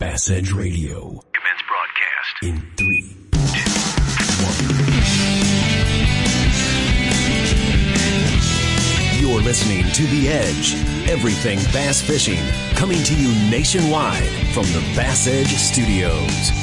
[0.00, 1.22] Bass Edge Radio.
[1.34, 2.42] Commence broadcast.
[2.42, 3.14] In three,
[3.52, 3.70] two,
[4.46, 4.80] one.
[9.20, 10.74] You're listening to The Edge.
[11.10, 12.40] Everything bass fishing.
[12.76, 14.24] Coming to you nationwide
[14.54, 16.59] from the Bass Edge Studios.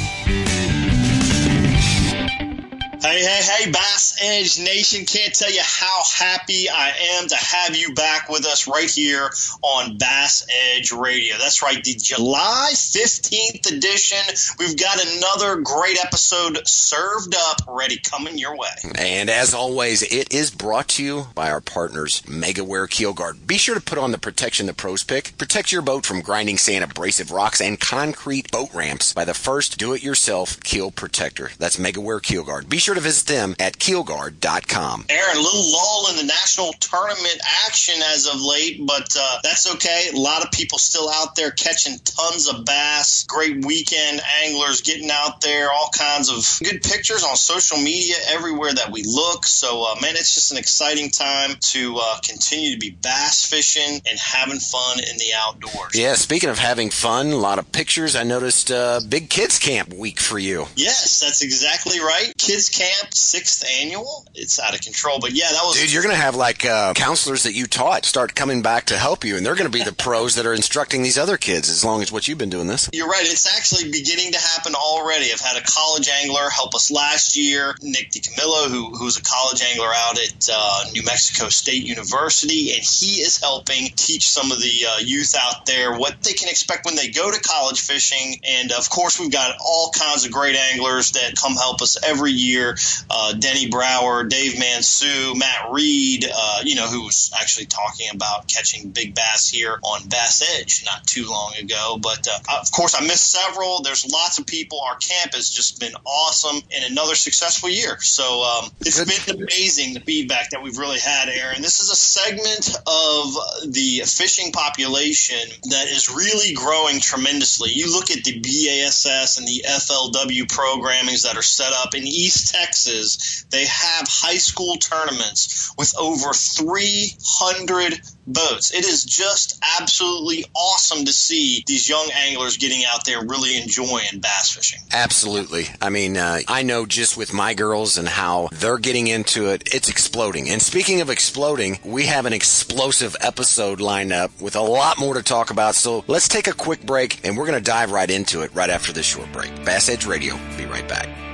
[3.00, 5.04] Hey, hey, hey, Bass Edge Nation.
[5.04, 9.30] Can't tell you how happy I am to have you back with us right here
[9.62, 10.44] on Bass
[10.74, 11.36] Edge Radio.
[11.38, 14.18] That's right, the July 15th edition.
[14.58, 18.66] We've got another great episode served up, ready, coming your way.
[18.96, 23.46] And as always, it is brought to you by our partners, MegaWare Keel Guard.
[23.46, 25.38] Be sure to put on the protection the pros pick.
[25.38, 29.78] Protect your boat from grinding sand, abrasive rocks, and concrete boat ramps by the first
[29.78, 31.52] do-it-yourself keel protector.
[31.60, 32.68] That's MegaWare Keel Guard.
[32.68, 35.06] Be sure to visit them at keelguard.com.
[35.08, 39.74] Aaron, a little lull in the national tournament action as of late, but uh, that's
[39.74, 40.08] okay.
[40.14, 43.24] A lot of people still out there catching tons of bass.
[43.24, 48.72] Great weekend anglers getting out there, all kinds of good pictures on social media everywhere
[48.72, 49.46] that we look.
[49.46, 54.00] So, uh, man, it's just an exciting time to uh, continue to be bass fishing
[54.08, 55.94] and having fun in the outdoors.
[55.94, 58.16] Yeah, speaking of having fun, a lot of pictures.
[58.16, 60.66] I noticed uh, big kids camp week for you.
[60.76, 62.32] Yes, that's exactly right.
[62.38, 64.26] Kids camp sixth annual.
[64.34, 65.80] It's out of control, but yeah, that was.
[65.80, 68.96] Dude, you're going to have like uh, counselors that you taught start coming back to
[68.96, 71.68] help you, and they're going to be the pros that are instructing these other kids.
[71.68, 73.24] As long as what you've been doing this, you're right.
[73.24, 75.32] It's actually beginning to happen already.
[75.32, 79.62] I've had a college angler help us last year, Nick DiCamillo, who who's a college
[79.62, 84.60] angler out at uh, New Mexico State University, and he is helping teach some of
[84.60, 88.40] the uh, youth out there what they can expect when they go to college fishing.
[88.44, 92.32] And of course, we've got all kinds of great anglers that come help us every
[92.32, 92.67] year.
[93.10, 98.48] Uh, Denny Brauer, Dave Mansue, Matt Reed, uh, you know, who was actually talking about
[98.48, 101.98] catching big bass here on Bass Edge not too long ago.
[102.00, 103.82] But uh, of course, I missed several.
[103.82, 104.80] There's lots of people.
[104.80, 108.00] Our camp has just been awesome and another successful year.
[108.00, 111.62] So um, it's been amazing the feedback that we've really had, Aaron.
[111.62, 115.38] This is a segment of the fishing population
[115.70, 117.70] that is really growing tremendously.
[117.72, 122.54] You look at the BASS and the FLW programmings that are set up in East
[122.58, 128.74] Texas, they have high school tournaments with over 300 boats.
[128.74, 134.20] It is just absolutely awesome to see these young anglers getting out there really enjoying
[134.20, 134.80] bass fishing.
[134.92, 135.66] Absolutely.
[135.80, 139.74] I mean, uh, I know just with my girls and how they're getting into it,
[139.74, 140.50] it's exploding.
[140.50, 145.14] And speaking of exploding, we have an explosive episode lined up with a lot more
[145.14, 145.74] to talk about.
[145.74, 148.70] So let's take a quick break and we're going to dive right into it right
[148.70, 149.64] after this short break.
[149.64, 150.38] Bass Edge Radio.
[150.56, 151.27] Be right back.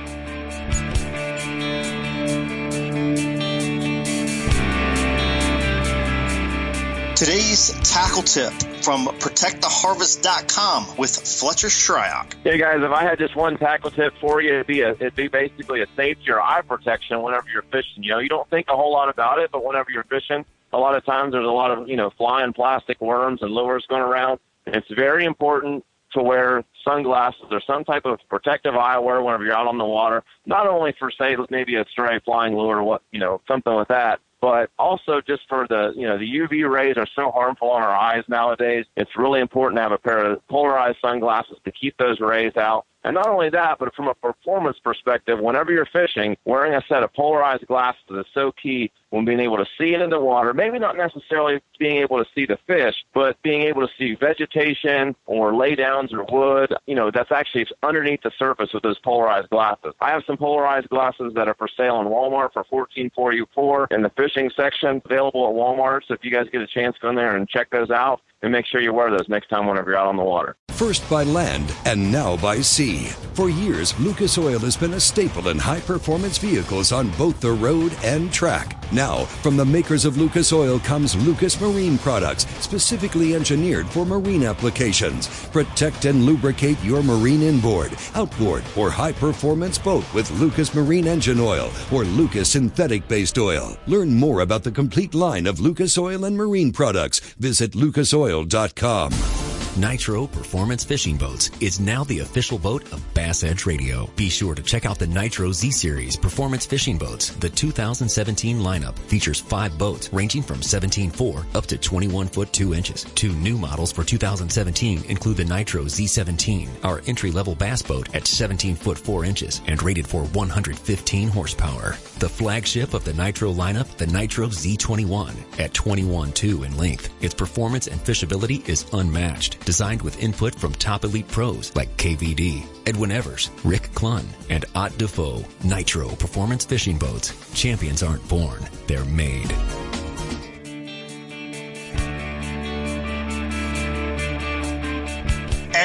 [7.15, 8.51] Today's tackle tip
[8.83, 12.33] from protecttheharvest.com with Fletcher Shryock.
[12.43, 15.15] Hey guys, if I had just one tackle tip for you, it'd be a, it'd
[15.15, 18.03] be basically a safety or eye protection whenever you're fishing.
[18.03, 20.43] You know, you don't think a whole lot about it, but whenever you're fishing,
[20.73, 23.85] a lot of times there's a lot of you know flying plastic worms and lures
[23.87, 24.41] going around.
[24.65, 29.55] And it's very important to wear sunglasses or some type of protective eyewear whenever you're
[29.55, 30.21] out on the water.
[30.45, 33.87] Not only for say maybe a stray flying lure or what you know something with
[33.87, 37.81] that, but also just for the you know the UV rays are so harmful on
[37.81, 38.85] our eyes nowadays.
[38.95, 42.85] It's really important to have a pair of polarized sunglasses to keep those rays out.
[43.05, 47.03] And not only that, but from a performance perspective, whenever you're fishing, wearing a set
[47.03, 50.55] of polarized glasses is so key when being able to see into the water.
[50.55, 55.15] Maybe not necessarily being able to see the fish, but being able to see vegetation
[55.27, 56.73] or laydowns or wood.
[56.87, 59.93] You know, that's actually underneath the surface with those polarized glasses.
[60.01, 63.87] I have some polarized glasses that are for sale in Walmart for fourteen forty four
[63.91, 66.01] in the fishing section, available at Walmart.
[66.07, 68.51] So if you guys get a chance, go in there and check those out and
[68.51, 70.55] make sure you wear those next time whenever you're out on the water.
[70.69, 73.05] First by land and now by sea.
[73.33, 77.51] For years, Lucas Oil has been a staple in high performance vehicles on both the
[77.51, 78.83] road and track.
[78.91, 84.43] Now, from the makers of Lucas Oil comes Lucas Marine products, specifically engineered for marine
[84.43, 85.27] applications.
[85.47, 91.39] Protect and lubricate your marine inboard, outboard, or high performance boat with Lucas Marine Engine
[91.39, 93.77] Oil or Lucas Synthetic Based Oil.
[93.87, 97.19] Learn more about the complete line of Lucas Oil and marine products.
[97.39, 99.44] Visit lucasoil.com.
[99.77, 104.09] Nitro Performance Fishing Boats is now the official boat of Bass Edge Radio.
[104.15, 107.31] Be sure to check out the Nitro Z Series Performance Fishing Boats.
[107.31, 113.03] The 2017 lineup features five boats ranging from 17.4 up to 21 foot 2 inches.
[113.15, 118.27] Two new models for 2017 include the Nitro Z17, our entry level bass boat at
[118.27, 121.97] 17 foot 4 inches and rated for 115 horsepower.
[122.19, 127.09] The flagship of the Nitro lineup, the Nitro Z21 at 21.2 in length.
[127.21, 132.65] Its performance and fishability is unmatched designed with input from top elite pros like KVD,
[132.85, 135.43] Edwin Evers, Rick Clunn, and Ott Defoe.
[135.63, 137.33] Nitro Performance Fishing Boats.
[137.53, 139.53] Champions aren't born, they're made.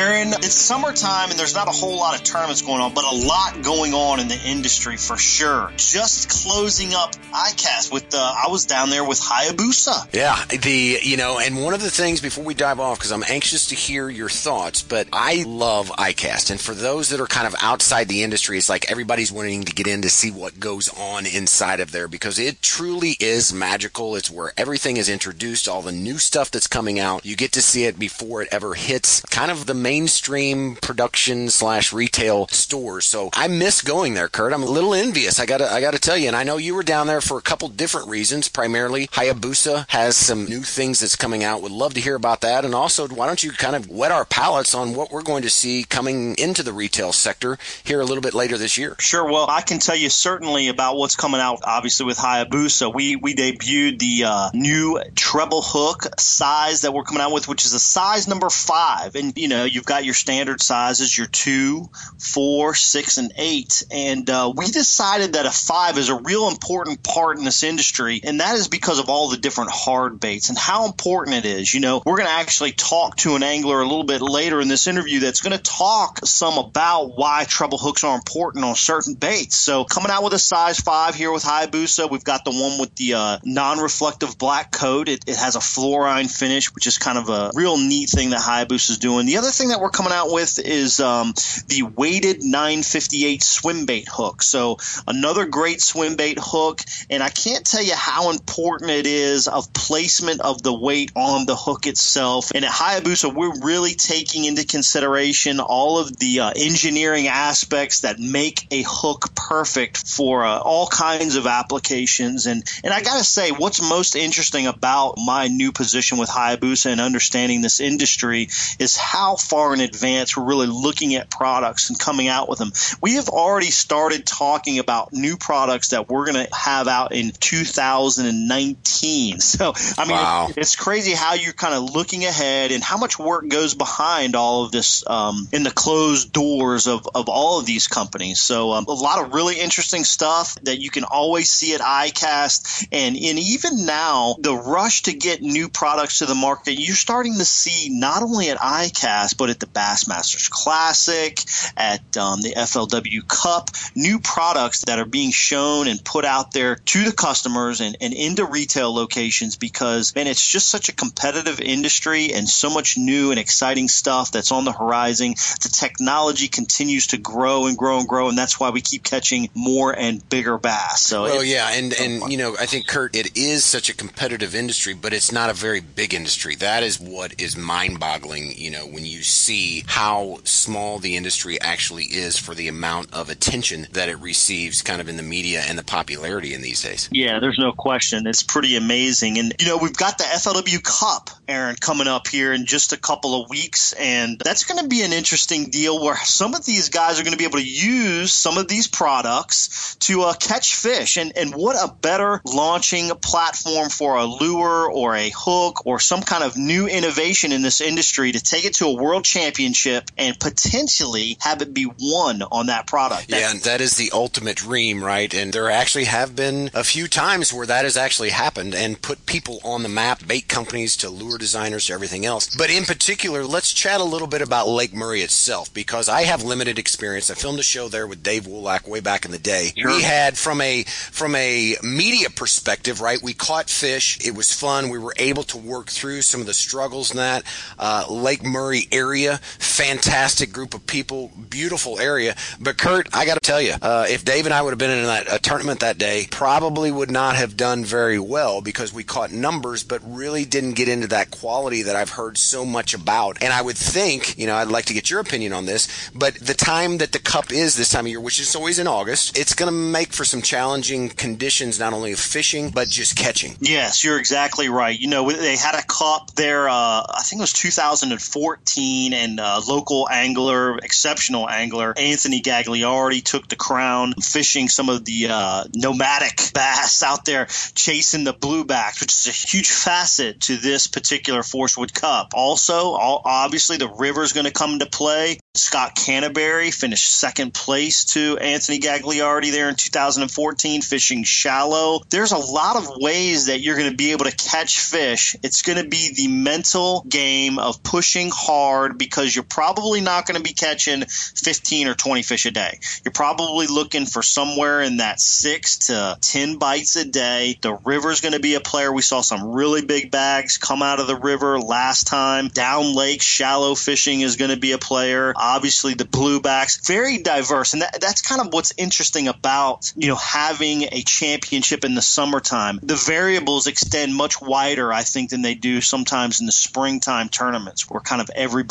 [0.01, 3.15] Aaron, it's summertime and there's not a whole lot of tournaments going on, but a
[3.15, 5.71] lot going on in the industry for sure.
[5.77, 10.15] Just closing up ICAST with, uh, I was down there with Hayabusa.
[10.15, 13.25] Yeah, the, you know, and one of the things before we dive off, because I'm
[13.29, 16.51] anxious to hear your thoughts, but I love ICAST.
[16.51, 19.75] And for those that are kind of outside the industry, it's like everybody's wanting to
[19.75, 24.17] get in to see what goes on inside of there because it truly is magical.
[24.17, 27.27] It's where everything is introduced, all the new stuff that's coming out.
[27.27, 31.93] You get to see it before it ever hits kind of the mainstream production slash
[31.93, 33.05] retail stores.
[33.05, 34.53] So I miss going there, Kurt.
[34.53, 35.41] I'm a little envious.
[35.41, 36.29] I gotta, I gotta tell you.
[36.29, 38.49] And I know you were down there for a couple different reasons.
[38.49, 41.61] Primarily, Hayabusa has some new things that's coming out.
[41.63, 42.65] Would love to hear about that.
[42.65, 45.51] And also, why don't you kind of whet our palates on what we're going to
[45.51, 48.95] see coming into the retail sector here a little bit later this year?
[49.01, 49.25] Sure.
[49.25, 51.63] Well, I can tell you certainly about what's coming out.
[51.65, 57.23] Obviously, with Hayabusa, we we debuted the uh, new treble hook size that we're coming
[57.23, 59.17] out with, which is a size number five.
[59.17, 61.89] And you know, you've got your standard sizes, your two,
[62.19, 63.83] four, six, and eight.
[63.91, 68.21] And uh, we decided that a five is a real important part in this industry,
[68.23, 71.73] and that is because of all the different hard baits and how important it is.
[71.73, 74.69] You know, we're going to actually talk to an angler a little bit later in
[74.69, 79.15] this interview that's going to talk some about why treble hooks are important on certain
[79.15, 79.57] baits.
[79.57, 82.95] So coming out with a size five here with Hayabusa, we've got the one with
[82.97, 85.09] the uh, non-reflective black coat.
[85.09, 88.41] It, it has a fluorine finish, which is kind of a real neat thing that
[88.41, 89.25] Hayabusa is doing.
[89.25, 91.35] The other thing that we're coming out with is um,
[91.69, 94.43] the weighted 958 swim bait hook.
[94.43, 99.49] So another great swim bait hook, and I can't tell you how important it is
[99.49, 102.51] of placement of the weight on the hook itself.
[102.55, 108.19] And at Hayabusa, we're really taking into consideration all of the uh, engineering aspects that
[108.19, 112.47] make a hook perfect for uh, all kinds of applications.
[112.47, 117.01] And and I gotta say, what's most interesting about my new position with Hayabusa and
[117.01, 122.29] understanding this industry is how far in advance we're really looking at products and coming
[122.29, 122.73] out with them.
[123.03, 127.31] We have already started talking about new products that we're going to have out in
[127.31, 129.39] 2019.
[129.51, 130.49] So, I mean, Wow.
[130.57, 134.65] it's crazy how you're kind of looking ahead and how much work goes behind all
[134.65, 138.41] of this um, in the closed doors of, of all of these companies.
[138.41, 142.89] So, um, a lot of really interesting stuff that you can always see at ICAST.
[142.93, 147.35] And, and even now, the rush to get new products to the market, you're starting
[147.39, 151.41] to see not only at ICAST, but at the Bassmasters Classic,
[151.75, 156.77] at um, the FLW Cup, new products that are being shown and put out there
[156.77, 161.59] to the customers and, and into retail locations because, man, it's just such a competitive
[161.59, 165.31] industry and so much new and exciting stuff that's on the horizon.
[165.63, 169.49] The technology continues to grow and grow and grow, and that's why we keep catching
[169.55, 171.01] more and bigger bass.
[171.01, 174.55] So, Well, yeah, and and you know, I think Kurt, it is such a competitive
[174.55, 176.57] industry, but it's not a very big industry.
[176.57, 178.59] That is what is mind-boggling.
[178.59, 183.31] You know, when you see how small the industry actually is for the amount of
[183.31, 187.09] attention that it receives, kind of in the media and the popularity in these days.
[187.13, 188.27] Yeah, there's no question.
[188.27, 189.39] It's pretty amazing.
[189.39, 192.97] And, you know, we've got the FLW Cup, Aaron, coming up here in just a
[192.97, 193.93] couple of weeks.
[193.93, 197.33] And that's going to be an interesting deal where some of these guys are going
[197.33, 201.17] to be able to use some of these products to uh, catch fish.
[201.17, 206.23] And, and what a better launching platform for a lure or a hook or some
[206.23, 210.39] kind of new innovation in this industry to take it to a world championship and
[210.39, 213.27] potentially have it be won on that product.
[213.29, 215.33] Yeah, and that is the ultimate dream, right?
[215.33, 219.27] And there actually have been a few times where that has actually happened and put
[219.27, 222.55] people on the map, bait companies to lure designers to everything else.
[222.55, 226.43] But in particular, let's chat a little bit about Lake Murray itself because I have
[226.43, 227.31] limited experience.
[227.31, 229.73] I filmed a show there with Dave Wolak way back in the day.
[229.77, 233.21] We had from a from a media perspective, right?
[233.23, 234.19] We caught fish.
[234.25, 234.89] It was fun.
[234.89, 237.45] We were able to work through some of the struggles in that
[237.79, 239.10] uh, Lake Murray area.
[239.59, 242.35] Fantastic group of people, beautiful area.
[242.61, 244.91] But Kurt, I got to tell you, uh, if Dave and I would have been
[244.91, 249.05] in that a tournament that day, probably would not have done very well because we
[249.05, 253.43] caught numbers, but really didn't get into that quality that I've heard so much about.
[253.43, 256.35] And I would think, you know, I'd like to get your opinion on this, but
[256.35, 259.37] the time that the cup is this time of year, which is always in August,
[259.37, 263.57] it's going to make for some challenging conditions, not only of fishing, but just catching.
[263.61, 264.99] Yes, you're exactly right.
[264.99, 269.61] You know, they had a cup there, uh, I think it was 2014, and uh,
[269.67, 276.53] local angler, exceptional angler, Anthony Gagliardi took the crown, fishing some of the uh, nomadic
[276.55, 281.79] bass out there, chasing the bluebacks, which is a huge facet to this particular Forrest
[281.79, 282.33] Wood Cup.
[282.35, 285.39] Also, all, obviously, the river is going to come into play.
[285.55, 292.01] Scott Canterbury finished second place to Anthony Gagliardi there in 2014, fishing shallow.
[292.09, 295.37] There's a lot of ways that you're going to be able to catch fish.
[295.43, 300.37] It's going to be the mental game of pushing hard because you're probably not going
[300.37, 302.79] to be catching 15 or 20 fish a day.
[303.05, 307.59] You're probably looking for somewhere in that six to 10 bites a day.
[307.61, 308.93] The river's going to be a player.
[308.93, 312.49] We saw some really big bags come out of the river last time.
[312.49, 317.73] Down lake, shallow fishing is going to be a player obviously the bluebacks, very diverse.
[317.73, 322.03] And that, that's kind of what's interesting about, you know, having a championship in the
[322.03, 322.79] summertime.
[322.83, 327.89] The variables extend much wider, I think, than they do sometimes in the springtime tournaments
[327.89, 328.31] where kind of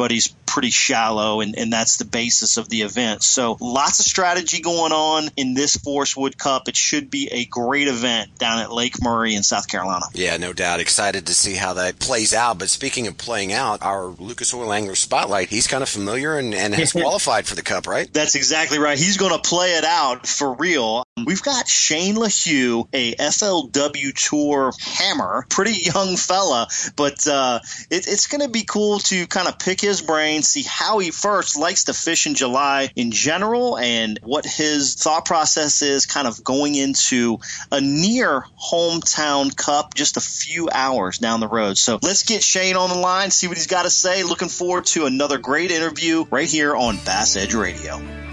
[0.10, 3.22] everybody's pretty shallow and, and that's the basis of the event.
[3.22, 6.68] So lots of strategy going on in this Forrest Wood Cup.
[6.68, 10.06] It should be a great event down at Lake Murray in South Carolina.
[10.14, 10.80] Yeah, no doubt.
[10.80, 12.58] Excited to see how that plays out.
[12.58, 16.56] But speaking of playing out, our Lucas Oil Angler Spotlight, he's kind of familiar and,
[16.56, 18.12] and has qualified for the Cup, right?
[18.12, 18.98] That's exactly right.
[18.98, 21.04] He's going to play it out for real.
[21.26, 27.60] We've got Shane LaHue, a FLW Tour hammer, pretty young fella, but uh,
[27.90, 31.12] it, it's going to be cool to kind of pick his brain, see how he
[31.12, 36.28] first likes to fish in July in general, and what his thought process is kind
[36.28, 37.40] of going into
[37.72, 41.78] a near hometown cup just a few hours down the road.
[41.78, 44.24] So let's get Shane on the line, see what he's got to say.
[44.24, 48.29] Looking forward to another great interview right here on Bass Edge Radio.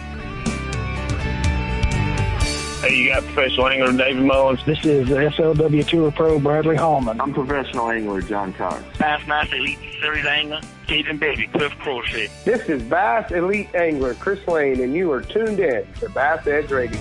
[2.87, 4.65] Hey, you got professional angler David Mullins.
[4.65, 7.21] This is FLW Tour Pro Bradley Hallman.
[7.21, 8.81] I'm professional angler John Cox.
[8.97, 12.29] Bass Bassmaster Elite Series angler Cajun Baby, Cliff Crochet.
[12.45, 16.71] This is Bass Elite Angler Chris Lane, and you are tuned in to Bass Edge
[16.71, 17.01] Radio.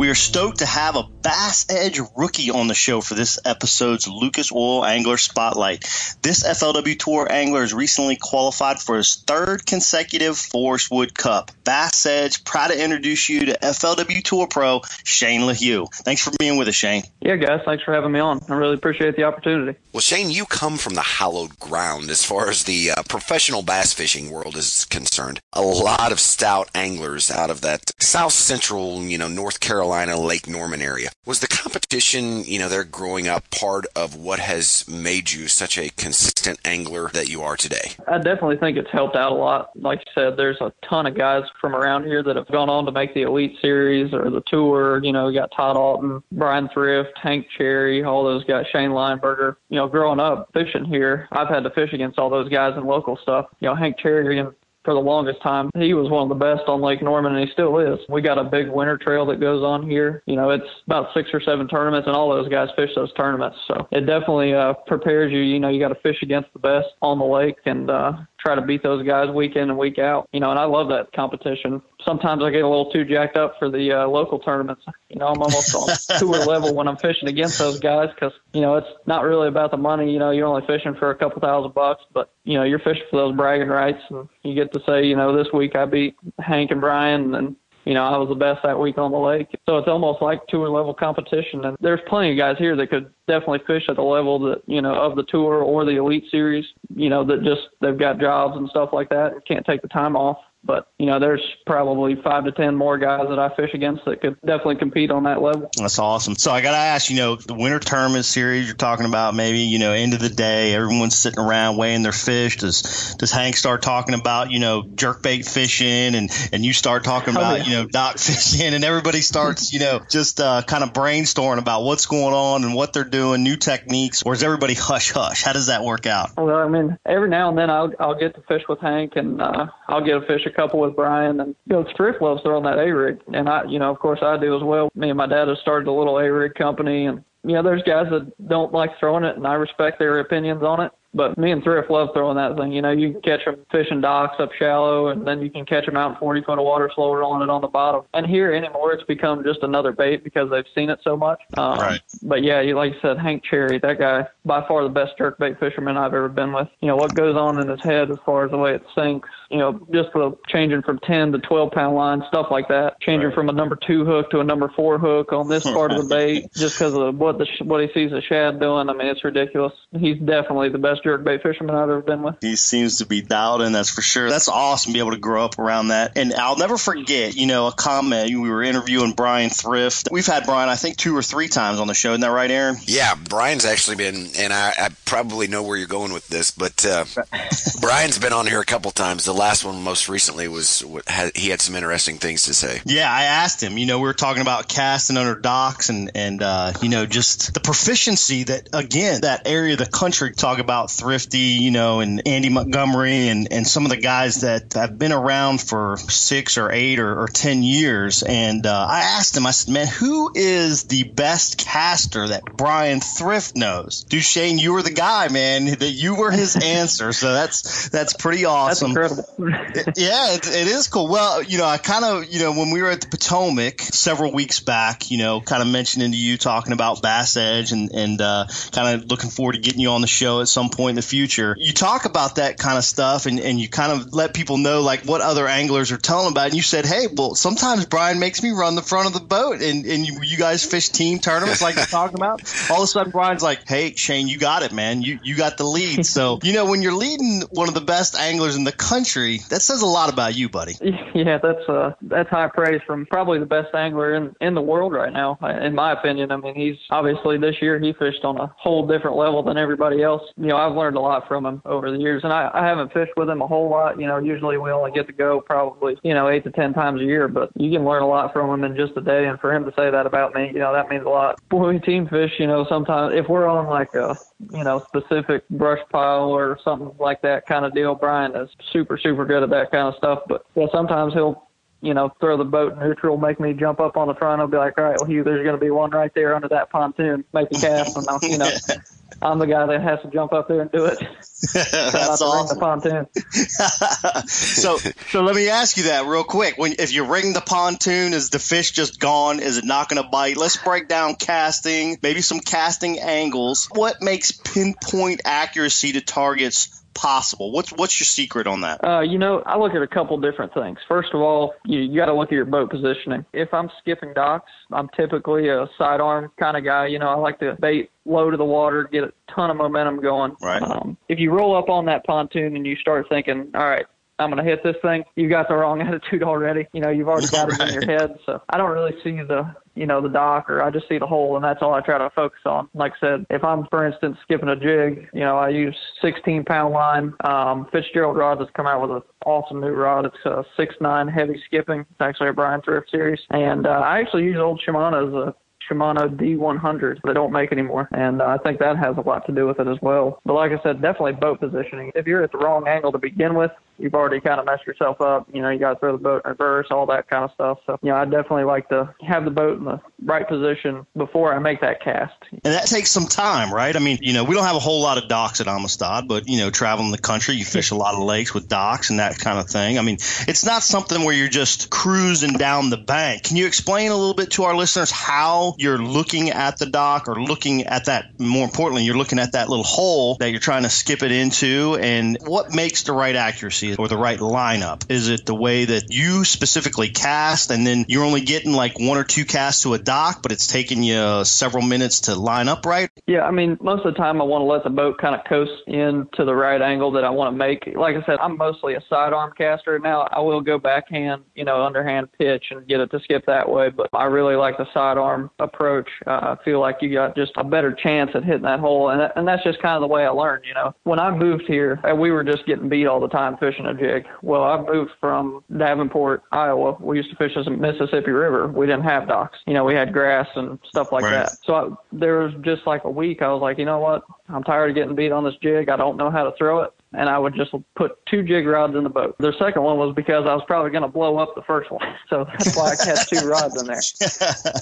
[0.00, 4.08] We are stoked to have a Bass Edge rookie on the show for this episode's
[4.08, 5.82] Lucas Oil Angler Spotlight.
[6.22, 11.50] This FLW Tour angler has recently qualified for his third consecutive Forrest Wood Cup.
[11.64, 15.92] Bass Edge, proud to introduce you to FLW Tour Pro Shane LaHue.
[15.92, 17.02] Thanks for being with us, Shane.
[17.20, 18.40] Yeah, guys, thanks for having me on.
[18.48, 19.78] I really appreciate the opportunity.
[19.92, 23.92] Well, Shane, you come from the hallowed ground as far as the uh, professional bass
[23.92, 25.40] fishing world is concerned.
[25.52, 30.48] A lot of stout anglers out of that south central, you know, North Carolina, Lake
[30.48, 31.09] Norman area.
[31.26, 35.76] Was the competition, you know, there growing up part of what has made you such
[35.78, 37.92] a consistent angler that you are today?
[38.08, 39.70] I definitely think it's helped out a lot.
[39.76, 42.86] Like you said, there's a ton of guys from around here that have gone on
[42.86, 45.02] to make the Elite Series or the Tour.
[45.04, 49.56] You know, you got Todd Auten, Brian Thrift, Hank Cherry, all those guys, Shane Lineberger.
[49.68, 52.84] You know, growing up fishing here, I've had to fish against all those guys in
[52.84, 53.46] local stuff.
[53.60, 54.52] You know, Hank Cherry and
[54.84, 55.70] for the longest time.
[55.74, 57.98] He was one of the best on Lake Norman, and he still is.
[58.08, 60.22] We got a big winter trail that goes on here.
[60.26, 63.56] You know, it's about six or seven tournaments, and all those guys fish those tournaments.
[63.68, 65.40] So it definitely uh, prepares you.
[65.40, 68.54] You know, you got to fish against the best on the lake, and uh, try
[68.54, 70.28] to beat those guys week in and week out.
[70.32, 71.82] You know, and I love that competition.
[72.04, 74.82] Sometimes I get a little too jacked up for the uh, local tournaments.
[75.08, 78.60] You know, I'm almost on tour level when I'm fishing against those guys because you
[78.60, 80.12] know it's not really about the money.
[80.12, 83.04] You know, you're only fishing for a couple thousand bucks, but you know you're fishing
[83.10, 86.16] for those bragging rights, and you get to say, you know, this week I beat
[86.38, 87.56] Hank and Brian, and
[87.90, 89.48] you know, I was the best that week on the lake.
[89.68, 91.64] So it's almost like tour level competition.
[91.64, 94.80] And there's plenty of guys here that could definitely fish at the level that, you
[94.80, 98.56] know, of the tour or the elite series, you know, that just they've got jobs
[98.56, 100.36] and stuff like that can't take the time off.
[100.62, 104.20] But you know, there's probably five to ten more guys that I fish against that
[104.20, 105.70] could definitely compete on that level.
[105.76, 106.36] That's awesome.
[106.36, 109.60] So I got to ask, you know, the winter tournament series you're talking about, maybe
[109.60, 112.58] you know, end of the day, everyone's sitting around weighing their fish.
[112.58, 117.34] Does does Hank start talking about you know jerkbait fishing, and and you start talking
[117.34, 117.64] about oh, yeah.
[117.64, 121.84] you know dock fishing, and everybody starts you know just uh, kind of brainstorming about
[121.84, 125.42] what's going on and what they're doing, new techniques, or is everybody hush hush?
[125.42, 126.36] How does that work out?
[126.36, 129.40] Well, I mean, every now and then I'll I'll get to fish with Hank, and
[129.40, 132.64] uh, I'll get a fish a couple with Brian, and you know, Thrift loves throwing
[132.64, 134.90] that A rig, and I, you know, of course I do as well.
[134.94, 137.82] Me and my dad have started a little A rig company, and you know, there's
[137.82, 140.92] guys that don't like throwing it, and I respect their opinions on it.
[141.12, 142.72] But me and Thrift love throwing that thing.
[142.72, 145.86] You know, you can catch them fishing docks up shallow, and then you can catch
[145.86, 148.02] them out in 40 foot of water, slow rolling it on the bottom.
[148.14, 151.40] And here anymore, it's become just another bait because they've seen it so much.
[151.56, 152.00] Um, Right.
[152.22, 155.58] But yeah, you like you said, Hank Cherry, that guy by far the best jerkbait
[155.58, 156.68] fisherman I've ever been with.
[156.80, 159.28] You know what goes on in his head as far as the way it sinks.
[159.50, 163.00] You know, just for changing from 10 to 12 pound line, stuff like that.
[163.00, 166.02] Changing from a number two hook to a number four hook on this part of
[166.02, 168.88] the bait, just because of what the what he sees the shad doing.
[168.88, 169.72] I mean, it's ridiculous.
[169.98, 172.36] He's definitely the best jerkbait fisherman I've ever been with.
[172.40, 174.28] He seems to be dialed in, that's for sure.
[174.28, 176.16] That's awesome to be able to grow up around that.
[176.16, 178.30] And I'll never forget, you know, a comment.
[178.30, 180.08] We were interviewing Brian Thrift.
[180.10, 182.12] We've had Brian, I think, two or three times on the show.
[182.12, 182.76] Isn't that right, Aaron?
[182.86, 186.84] Yeah, Brian's actually been, and I, I probably know where you're going with this, but
[186.86, 187.04] uh,
[187.80, 189.24] Brian's been on here a couple times.
[189.24, 192.80] The last one, most recently, was had, he had some interesting things to say.
[192.84, 193.78] Yeah, I asked him.
[193.78, 197.54] You know, we were talking about casting under docks and and uh, you know just
[197.54, 202.26] the proficiency that again that area of the country talk about Thrifty, you know, and
[202.26, 206.70] Andy Montgomery and and some of the guys that have been around for six or
[206.72, 208.22] eight or, or ten years.
[208.22, 209.46] And uh, I asked him.
[209.46, 214.04] I said, man, who is the best caster that Brian Thrift knows?
[214.04, 215.66] Duchesne, you were the guy, man.
[215.66, 217.12] That you were his answer.
[217.12, 218.94] So that's that's pretty awesome.
[218.94, 219.92] That's incredible.
[219.96, 221.08] yeah, it, it is cool.
[221.08, 224.32] Well, you know, I kind of, you know, when we were at the Potomac several
[224.32, 228.20] weeks back, you know, kind of mentioning to you talking about Bass Edge and and
[228.20, 230.94] uh, kind of looking forward to getting you on the show at some point in
[230.94, 231.54] the future.
[231.58, 234.82] You talk about that kind of stuff and and you kind of let people know
[234.82, 236.42] like what other anglers are telling about.
[236.42, 236.46] It.
[236.50, 239.60] And you said, hey, well, sometimes Brian makes me run the front of the boat,
[239.60, 242.42] and and you, you guys fish team tournaments like you're talking about.
[242.70, 245.02] All of a sudden, Brian's like, hey, Shane, you got it, man.
[245.02, 246.06] You you got the lead.
[246.06, 249.62] So you know, when you're leading one of the best anglers in the country, that
[249.62, 250.74] says a lot about you, buddy.
[251.12, 254.92] Yeah, that's uh that's high praise from probably the best angler in in the world
[254.92, 256.30] right now, in my opinion.
[256.30, 260.02] I mean, he's obviously this year he fished on a whole different level than everybody
[260.02, 260.22] else.
[260.36, 262.92] You know, I've learned a lot from him over the years, and I, I haven't
[262.92, 264.00] fished with him a whole lot.
[264.00, 267.00] You know, usually we only get to go probably you know eight to ten times
[267.00, 269.26] a year, but you can learn a lot from him in just a day.
[269.26, 271.40] And for him to say that about me, you know, that means a lot.
[271.48, 272.32] Boy, we team fish.
[272.38, 274.16] You know, sometimes if we're on like a
[274.52, 277.94] you know, specific brush pile or something like that kind of deal.
[277.94, 280.20] Brian is super, super good at that kind of stuff.
[280.28, 281.46] But yeah, sometimes he'll,
[281.80, 284.40] you know, throw the boat neutral, make me jump up on the front.
[284.40, 286.48] I'll be like, all right, well, Hugh, there's going to be one right there under
[286.48, 287.24] that pontoon.
[287.32, 288.50] Make a cast, and I'll, you know,
[289.22, 290.98] I'm the guy that has to jump up there and do it.
[291.54, 292.56] That's awesome.
[292.56, 293.06] The pontoon.
[294.28, 296.58] so, so let me ask you that real quick.
[296.58, 299.40] When if you ring the pontoon, is the fish just gone?
[299.40, 300.36] Is it not going to bite?
[300.36, 303.68] Let's break down casting, maybe some casting angles.
[303.72, 307.52] What makes pinpoint accuracy to targets possible?
[307.52, 308.84] What's what's your secret on that?
[308.84, 310.78] Uh, you know, I look at a couple different things.
[310.88, 313.24] First of all, you, you got to look at your boat positioning.
[313.32, 316.86] If I'm skipping docks, I'm typically a sidearm kind of guy.
[316.86, 320.00] You know, I like to bait low to the water, get a ton of momentum
[320.00, 320.36] going.
[320.42, 320.62] Right.
[320.62, 323.86] Um, if you roll up on that pontoon and you start thinking, all right,
[324.20, 326.66] I'm going to hit this thing, you got the wrong attitude already.
[326.72, 328.18] You know, you've already got it in your head.
[328.26, 331.06] So I don't really see the, you know, the dock or I just see the
[331.06, 332.68] hole and that's all I try to focus on.
[332.74, 336.44] Like I said, if I'm, for instance, skipping a jig, you know, I use 16
[336.44, 337.14] pound line.
[337.24, 340.04] Um, Fitzgerald Rods has come out with an awesome new rod.
[340.06, 341.80] It's a six nine heavy skipping.
[341.80, 343.20] It's actually a Brian Thrift series.
[343.30, 345.34] And uh, I actually use old Shimano as a
[345.70, 347.88] Shimano D100 they don't make anymore.
[347.92, 350.20] And uh, I think that has a lot to do with it as well.
[350.24, 351.92] But like I said, definitely boat positioning.
[351.94, 355.00] If you're at the wrong angle to begin with, you've already kind of messed yourself
[355.00, 355.28] up.
[355.32, 357.58] You know, you got to throw the boat in reverse, all that kind of stuff.
[357.66, 361.34] So, you know, I definitely like to have the boat in the right position before
[361.34, 362.14] I make that cast.
[362.32, 363.74] And that takes some time, right?
[363.74, 366.28] I mean, you know, we don't have a whole lot of docks at Amistad, but,
[366.28, 369.18] you know, traveling the country, you fish a lot of lakes with docks and that
[369.18, 369.78] kind of thing.
[369.78, 369.96] I mean,
[370.28, 373.24] it's not something where you're just cruising down the bank.
[373.24, 377.08] Can you explain a little bit to our listeners how you're looking at the dock
[377.08, 380.64] or looking at that, more importantly, you're looking at that little hole that you're trying
[380.64, 384.90] to skip it into and what makes the right accuracy or the right lineup?
[384.90, 388.98] Is it the way that you specifically cast and then you're only getting like one
[388.98, 392.66] or two casts to a dock, but it's taking you several minutes to line up
[392.66, 392.89] right?
[393.10, 395.22] Yeah, I mean, most of the time I want to let the boat kind of
[395.28, 397.68] coast in to the right angle that I want to make.
[397.74, 399.80] Like I said, I'm mostly a sidearm caster.
[399.80, 403.48] Now I will go backhand, you know, underhand pitch and get it to skip that
[403.48, 405.88] way, but I really like the sidearm approach.
[406.06, 409.00] Uh, I feel like you got just a better chance at hitting that hole, and
[409.00, 410.44] that, and that's just kind of the way I learned.
[410.46, 413.36] You know, when I moved here, uh, we were just getting beat all the time
[413.38, 414.04] fishing a jig.
[414.22, 416.76] Well, I moved from Davenport, Iowa.
[416.80, 418.46] We used to fish the Mississippi River.
[418.46, 419.40] We didn't have docks.
[419.48, 421.24] You know, we had grass and stuff like Right.
[421.24, 421.38] that.
[421.44, 423.22] So I, there was just like a week.
[423.22, 424.02] I was like, you know what?
[424.28, 425.70] I'm tired of getting beat on this jig.
[425.70, 426.70] I don't know how to throw it.
[426.92, 429.16] And I would just put two jig rods in the boat.
[429.18, 431.86] The second one was because I was probably going to blow up the first one.
[432.10, 433.80] So that's why I had two rods in there.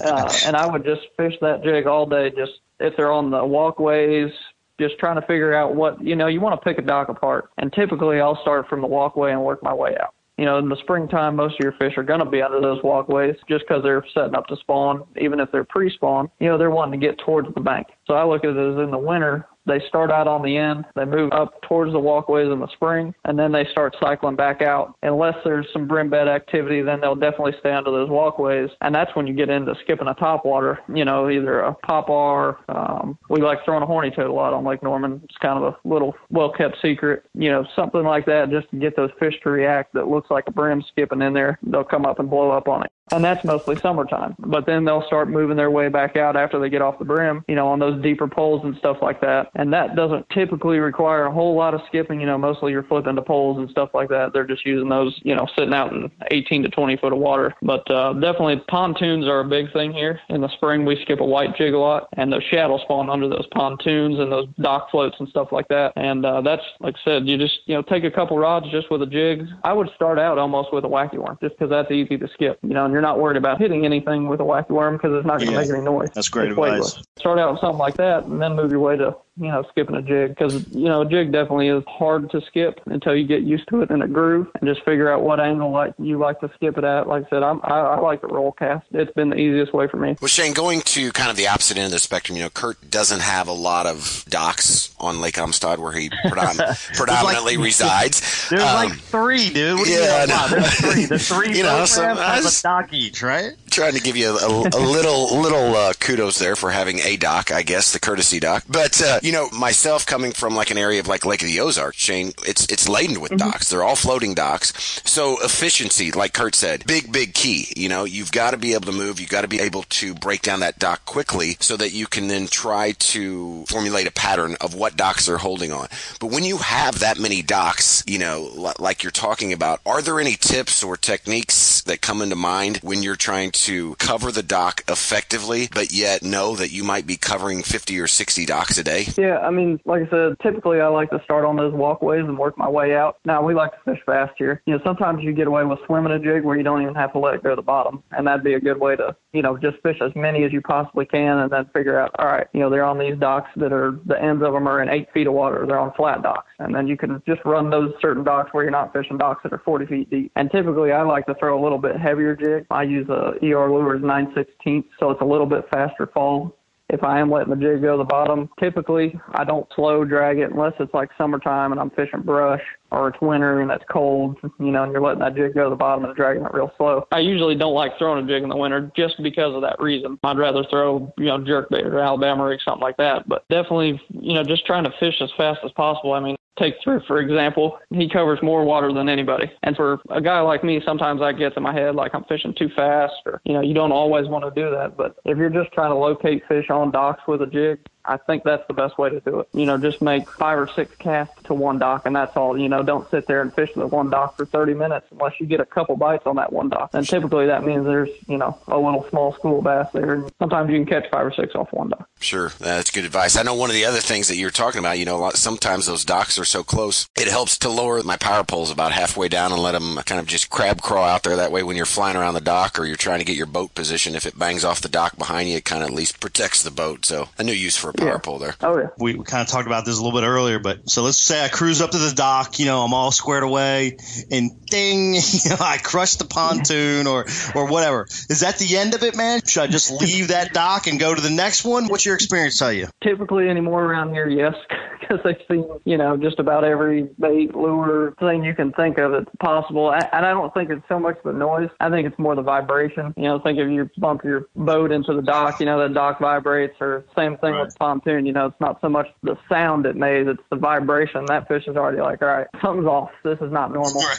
[0.05, 3.43] Uh, and I would just fish that jig all day, just if they're on the
[3.43, 4.31] walkways,
[4.79, 6.27] just trying to figure out what you know.
[6.27, 9.43] You want to pick a dock apart, and typically I'll start from the walkway and
[9.43, 10.13] work my way out.
[10.39, 12.81] You know, in the springtime, most of your fish are going to be under those
[12.81, 15.03] walkways just because they're setting up to spawn.
[15.19, 17.87] Even if they're pre-spawn, you know, they're wanting to get towards the bank.
[18.07, 20.85] So I look at it as in the winter, they start out on the end,
[20.95, 24.61] they move up towards the walkways in the spring, and then they start cycling back
[24.61, 24.95] out.
[25.03, 29.15] Unless there's some brim bed activity, then they'll definitely stay under those walkways, and that's
[29.15, 30.77] when you get into skipping a topwater.
[30.93, 32.59] You know, either a popper.
[32.69, 35.21] Um, we like throwing a horny toad a lot on Lake Norman.
[35.23, 37.23] It's kind of a little well-kept secret.
[37.33, 40.45] You know, something like that just to get those fish to react that looks like
[40.47, 41.59] a brim skipping in there.
[41.63, 44.35] They'll come up and blow up on it and that's mostly summertime.
[44.39, 47.43] But then they'll start moving their way back out after they get off the brim,
[47.47, 49.51] you know, on those deeper poles and stuff like that.
[49.55, 52.19] And that doesn't typically require a whole lot of skipping.
[52.19, 54.33] You know, mostly you're flipping to poles and stuff like that.
[54.33, 57.55] They're just using those, you know, sitting out in 18 to 20 foot of water.
[57.61, 60.19] But uh, definitely pontoons are a big thing here.
[60.29, 63.27] In the spring, we skip a white jig a lot, and those shadows spawn under
[63.27, 65.93] those pontoons and those dock floats and stuff like that.
[65.95, 68.91] And uh, that's, like I said, you just, you know, take a couple rods just
[68.91, 69.45] with a jig.
[69.63, 72.59] I would start out almost with a wacky worm just because that's easy to skip,
[72.63, 75.25] you know, and you're not worried about hitting anything with a wacky worm because it's
[75.25, 75.59] not going to Yeah.
[75.61, 76.09] make any noise.
[76.13, 77.01] That's great advice.
[77.17, 79.95] Start out with something like that, and then move your way to you know skipping
[79.95, 83.41] a jig because you know a jig definitely is hard to skip until you get
[83.43, 86.39] used to it in a groove and just figure out what angle like you like
[86.41, 87.07] to skip it at.
[87.07, 88.85] Like I said, I'm, I, I like the roll cast.
[88.91, 90.15] It's been the easiest way for me.
[90.21, 92.89] Well, Shane, going to kind of the opposite end of the spectrum, you know, Kurt
[92.91, 97.57] doesn't have a lot of docks on Lake Amistad where he predom- predominantly
[97.89, 98.49] resides.
[98.49, 99.79] There's Um, like three, dude.
[99.79, 100.09] What yeah, mean?
[100.09, 100.55] I Wow, know.
[100.55, 101.05] there's three.
[101.05, 103.53] There's three You know, so I was- a dock each, right?
[103.69, 107.51] trying to give you a, a little little uh, kudos there for having a dock,
[107.51, 108.63] I guess, the courtesy dock.
[108.67, 111.59] But uh, you know, myself coming from like an area of like Lake of the
[111.59, 113.47] Ozarks, Shane, it's it's laden with mm-hmm.
[113.47, 113.69] docks.
[113.69, 114.73] They're all floating docks.
[115.05, 117.71] So efficiency, like Kurt said, big big key.
[117.77, 119.19] You know, you've got to be able to move.
[119.19, 122.27] You've got to be able to break down that dock quickly so that you can
[122.27, 125.89] then try to formulate a pattern of what docks they're holding on.
[126.19, 130.01] But when you have that many docks, you know, li- like you're talking about, are
[130.01, 134.41] there any tips or techniques that come into mind when you're trying to cover the
[134.41, 138.83] dock effectively, but yet know that you might be covering 50 or 60 docks a
[138.83, 139.03] day?
[139.19, 142.37] Yeah, I mean, like I said, typically I like to start on those walkways and
[142.37, 143.17] work my way out.
[143.25, 144.61] Now we like to fish fast here.
[144.65, 147.11] You know, sometimes you get away with swimming a jig where you don't even have
[147.11, 149.41] to let it go to the bottom, and that'd be a good way to, you
[149.41, 152.47] know, just fish as many as you possibly can, and then figure out, all right,
[152.53, 155.09] you know, they're on these docks that are the ends of them are in eight
[155.13, 155.65] feet of water.
[155.67, 158.71] They're on flat docks, and then you can just run those certain docks where you're
[158.71, 160.31] not fishing docks that are 40 feet deep.
[160.37, 162.67] And typically I like to throw a little bit heavier jig.
[162.71, 166.55] I use a ER lures 9 16 so it's a little bit faster fall
[166.89, 170.39] if I am letting the jig go to the bottom, typically I don't slow drag
[170.39, 174.37] it unless it's like summertime and I'm fishing brush or it's winter and it's cold,
[174.59, 176.71] you know, and you're letting that jig go to the bottom and dragging it real
[176.77, 177.07] slow.
[177.11, 180.17] I usually don't like throwing a jig in the winter just because of that reason.
[180.23, 183.29] I'd rather throw, you know, jerkbait or Alabama rig, something like that.
[183.29, 186.13] But definitely, you know, just trying to fish as fast as possible.
[186.13, 189.49] I mean, take through, for example, he covers more water than anybody.
[189.63, 192.53] And for a guy like me, sometimes that gets in my head like I'm fishing
[192.57, 194.97] too fast or, you know, you don't always want to do that.
[194.97, 198.43] But if you're just trying to locate fish on docks with a jig, I think
[198.43, 199.49] that's the best way to do it.
[199.53, 202.57] You know, just make five or six casts to one dock, and that's all.
[202.57, 205.45] You know, don't sit there and fish the one dock for 30 minutes unless you
[205.45, 206.89] get a couple bites on that one dock.
[206.93, 210.13] And typically that means there's, you know, a little small school bass there.
[210.13, 212.09] And sometimes you can catch five or six off one dock.
[212.19, 213.37] Sure, that's good advice.
[213.37, 216.03] I know one of the other things that you're talking about, you know, sometimes those
[216.03, 219.61] docks are so close, it helps to lower my power poles about halfway down and
[219.61, 221.35] let them kind of just crab crawl out there.
[221.35, 223.75] That way, when you're flying around the dock or you're trying to get your boat
[223.75, 226.63] position, if it bangs off the dock behind you, it kind of at least protects
[226.63, 227.05] the boat.
[227.05, 228.17] So, a new use for a power Yeah.
[228.17, 228.55] pole there.
[228.61, 228.87] Oh, yeah.
[228.97, 231.43] we, we kind of talked about this a little bit earlier, but so let's say
[231.43, 233.97] I cruise up to the dock, you know, I'm all squared away,
[234.31, 238.05] and ding, you know, I crush the pontoon or or whatever.
[238.29, 239.41] Is that the end of it, man?
[239.45, 241.87] Should I just leave that dock and go to the next one?
[241.87, 242.87] What's your experience tell you?
[243.03, 244.53] Typically anymore around here, yes,
[244.99, 249.11] because they've seen, you know, just about every bait, lure, thing you can think of
[249.11, 249.89] that's possible.
[249.89, 251.69] A- And I don't think it's so much the noise.
[251.79, 253.13] I think it's more the vibration.
[253.17, 256.19] You know, think if you bump your boat into the dock, you know, that dock
[256.19, 258.25] vibrates or same thing with pontoon.
[258.25, 261.25] You know, it's not so much the sound it made, it's the vibration.
[261.27, 263.11] That fish is already like, all right, something's off.
[263.23, 264.03] This is not normal.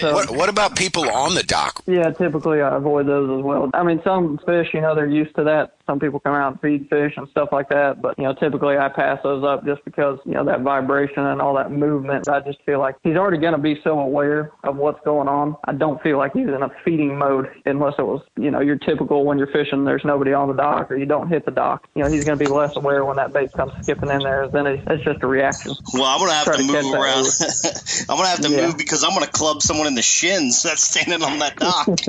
[0.00, 1.82] So, What, what about people on the dock?
[1.86, 3.68] yeah, typically I avoid those as well.
[3.74, 5.74] I mean, some fish, you know, they're used to that.
[5.86, 8.00] Some people come out and feed fish and stuff like that.
[8.02, 11.40] But, you know, typically I pass those up just because, you know, that vibration and
[11.40, 12.28] all that movement.
[12.28, 15.56] I just feel like he's already going to be so aware of what's going on.
[15.64, 18.76] I don't feel like he's in a feeding mode unless it was, you know, your
[18.76, 21.88] typical when you're fishing, there's nobody on the dock or you don't hit the dock.
[21.94, 24.48] You know, he's going to be less aware when that bait comes skipping in there.
[24.48, 25.74] Then it's, it's just a reaction.
[25.92, 27.26] Well, I'm gonna have Try to, to move around.
[28.08, 28.66] I'm gonna have to Yeah.
[28.66, 31.88] move because I'm gonna club someone in the shins that's standing on that dock.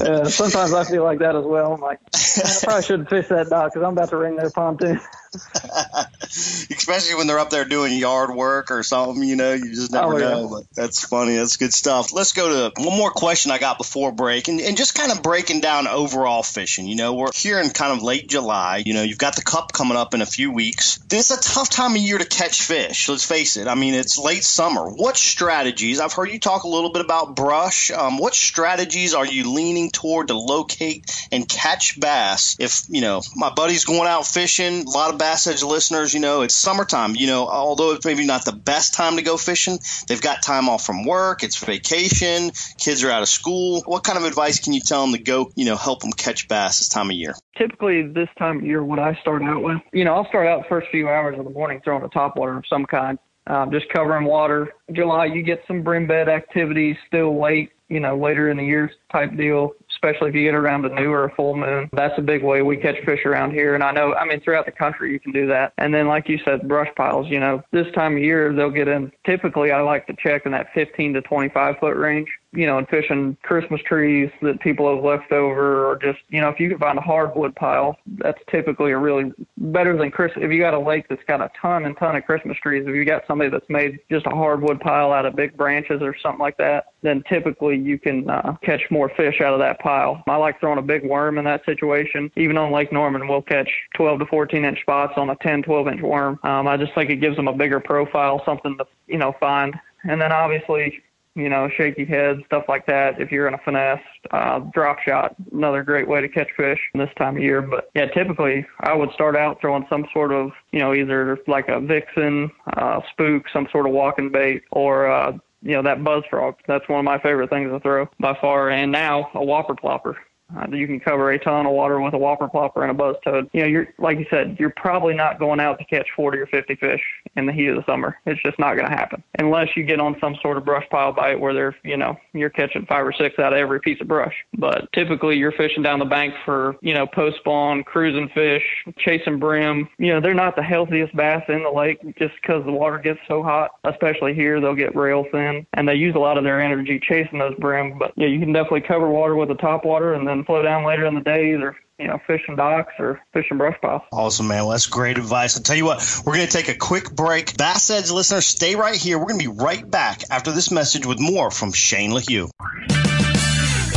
[0.00, 1.74] uh, sometimes I feel like that as well.
[1.74, 5.00] I'm like, I probably shouldn't fish that dock because I'm about to ring their pontoon.
[6.22, 10.14] Especially when they're up there doing yard work or something, you know, you just never
[10.14, 10.30] Oh, yeah.
[10.30, 10.48] know.
[10.48, 11.36] But that's funny.
[11.36, 12.12] That's good stuff.
[12.12, 15.22] Let's go to one more question I got before break and, and just kind of
[15.22, 16.86] breaking down overall fishing.
[16.86, 18.82] You know, we're here in kind of late July.
[18.84, 20.98] You know, you've got the cup coming up in a few weeks.
[21.10, 23.08] It's a tough time of year to catch fish.
[23.08, 23.68] Let's face it.
[23.68, 24.88] I mean, it's late summer.
[24.88, 26.00] What strategies?
[26.00, 27.90] I've heard you talk a little bit about brush.
[27.90, 32.56] Um, what strategies are you leaning toward to locate and catch bass?
[32.58, 36.20] If, you know, my buddy's going out fishing, a lot of Bass Edge listeners, you
[36.20, 37.16] know, it's summertime.
[37.16, 40.68] You know, although it's maybe not the best time to go fishing, they've got time
[40.68, 43.82] off from work, it's vacation, kids are out of school.
[43.86, 46.46] What kind of advice can you tell them to go, you know, help them catch
[46.46, 47.34] bass this time of year?
[47.56, 50.64] Typically, this time of year, what I start out with, you know, I'll start out
[50.64, 53.88] the first few hours of the morning throwing a topwater of some kind, um, just
[53.88, 54.74] covering water.
[54.92, 58.90] July, you get some brim bed activities still late, you know, later in the year
[59.10, 59.72] type deal,
[60.04, 61.88] especially if you get around a new or a full moon.
[61.92, 63.74] That's a big way we catch fish around here.
[63.74, 65.72] And I know, I mean, throughout the country, you can do that.
[65.78, 68.88] And then, like you said, brush piles, you know, this time of year, they'll get
[68.88, 69.12] in.
[69.24, 72.88] Typically, I like to check in that 15 to 25 foot range you know, and
[72.88, 76.78] fishing Christmas trees that people have left over, or just, you know, if you can
[76.78, 80.32] find a hardwood pile, that's typically a really better than Chris.
[80.36, 82.94] If you got a lake that's got a ton and ton of Christmas trees, if
[82.94, 86.40] you got somebody that's made just a hardwood pile out of big branches or something
[86.40, 90.22] like that, then typically you can uh, catch more fish out of that pile.
[90.26, 92.30] I like throwing a big worm in that situation.
[92.36, 95.88] Even on Lake Norman, we'll catch 12 to 14 inch spots on a 10, 12
[95.88, 96.38] inch worm.
[96.42, 99.74] Um, I just think it gives them a bigger profile, something to, you know, find.
[100.04, 101.02] And then obviously,
[101.34, 103.20] you know, shaky head, stuff like that.
[103.20, 107.10] If you're in a finesse, uh, drop shot, another great way to catch fish this
[107.18, 107.60] time of year.
[107.60, 111.68] But yeah, typically I would start out throwing some sort of, you know, either like
[111.68, 116.22] a vixen, uh, spook, some sort of walking bait, or, uh, you know, that buzz
[116.30, 116.56] frog.
[116.68, 118.70] That's one of my favorite things to throw by far.
[118.70, 120.14] And now a whopper plopper.
[120.54, 123.16] Uh, you can cover a ton of water with a whopper plopper and a buzz
[123.24, 123.48] toad.
[123.52, 126.46] You know, you're like you said, you're probably not going out to catch 40 or
[126.46, 127.00] 50 fish
[127.36, 128.18] in the heat of the summer.
[128.26, 131.12] It's just not going to happen unless you get on some sort of brush pile
[131.12, 134.08] bite where they're, you know, you're catching five or six out of every piece of
[134.08, 134.34] brush.
[134.58, 138.62] But typically, you're fishing down the bank for, you know, post spawn, cruising fish,
[138.98, 139.88] chasing brim.
[139.98, 143.20] You know, they're not the healthiest bass in the lake just because the water gets
[143.26, 143.72] so hot.
[143.84, 147.38] Especially here, they'll get rail thin, and they use a lot of their energy chasing
[147.38, 147.98] those brim.
[147.98, 150.84] But yeah, you can definitely cover water with a top water and then flow down
[150.84, 154.02] later in the day, either you know, fishing docks or fishing brush piles.
[154.12, 154.62] Awesome, man.
[154.62, 155.56] Well, that's great advice.
[155.56, 157.56] I'll tell you what, we're going to take a quick break.
[157.56, 159.18] Bass Edge listeners, stay right here.
[159.18, 162.50] We're going to be right back after this message with more from Shane LaHue.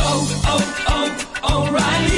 [0.00, 2.17] Oh, oh, oh, O'Reilly.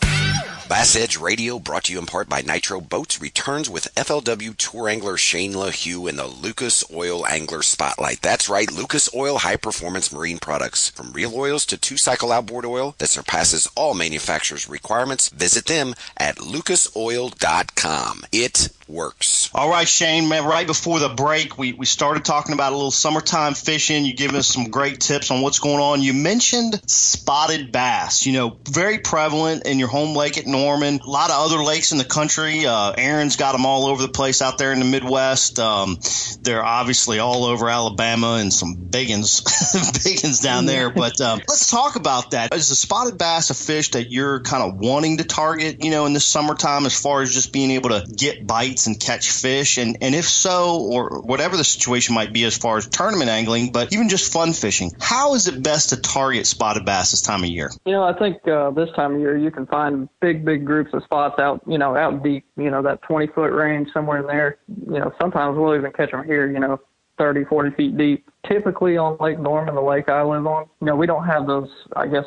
[0.71, 4.87] Bass Edge Radio, brought to you in part by Nitro Boats, returns with FLW Tour
[4.87, 8.21] Angler Shane LaHue in the Lucas Oil Angler Spotlight.
[8.21, 10.89] That's right, Lucas Oil High Performance Marine Products.
[10.91, 15.93] From real oils to two cycle outboard oil that surpasses all manufacturers' requirements, visit them
[16.15, 18.25] at lucasoil.com.
[18.31, 19.49] It works.
[19.53, 22.91] All right, Shane, man, right before the break, we, we started talking about a little
[22.91, 24.05] summertime fishing.
[24.05, 26.01] You gave us some great tips on what's going on.
[26.01, 30.99] You mentioned spotted bass, you know, very prevalent in your home lake at Norman.
[30.99, 32.65] A lot of other lakes in the country.
[32.65, 35.59] Uh, Aaron's got them all over the place out there in the Midwest.
[35.59, 35.99] Um,
[36.41, 39.43] they're obviously all over Alabama and some biggins,
[40.03, 40.89] biggins down there.
[40.89, 42.53] But um, let's talk about that.
[42.53, 46.05] Is the spotted bass a fish that you're kind of wanting to target, you know,
[46.05, 49.77] in the summertime as far as just being able to get bites and catch fish?
[49.77, 53.71] And, and if so, or whatever the situation might be as far as tournament angling,
[53.71, 57.43] but even just fun fishing, how is it best to target spotted bass this time
[57.43, 57.71] of year?
[57.85, 60.91] You know, I think uh, this time of year you can find big, big groups
[60.93, 64.27] of spots out, you know, out deep, you know, that 20 foot range somewhere in
[64.27, 64.57] there.
[64.67, 66.79] You know, sometimes we'll even catch them here, you know,
[67.17, 68.29] 30, 40 feet deep.
[68.47, 71.69] Typically on Lake Norman, the lake I live on, you know, we don't have those,
[71.95, 72.25] I guess,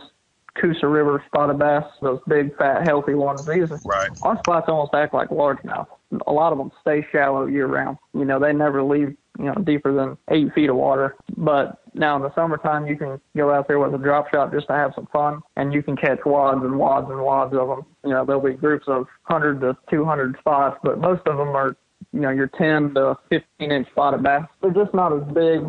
[0.60, 3.40] Coosa River spotted bass, those big, fat, healthy ones.
[3.46, 4.10] These right.
[4.22, 5.86] our spots almost act like largemouth.
[6.26, 7.98] A lot of them stay shallow year round.
[8.12, 11.16] You know, they never leave you know deeper than eight feet of water.
[11.36, 14.68] But now in the summertime, you can go out there with a drop shot just
[14.68, 17.84] to have some fun, and you can catch wads and wads and wads of them.
[18.04, 21.76] You know, there'll be groups of 100 to 200 spots, but most of them are
[22.14, 24.44] you know your 10 to 15 inch spotted bass.
[24.62, 25.60] They're just not as big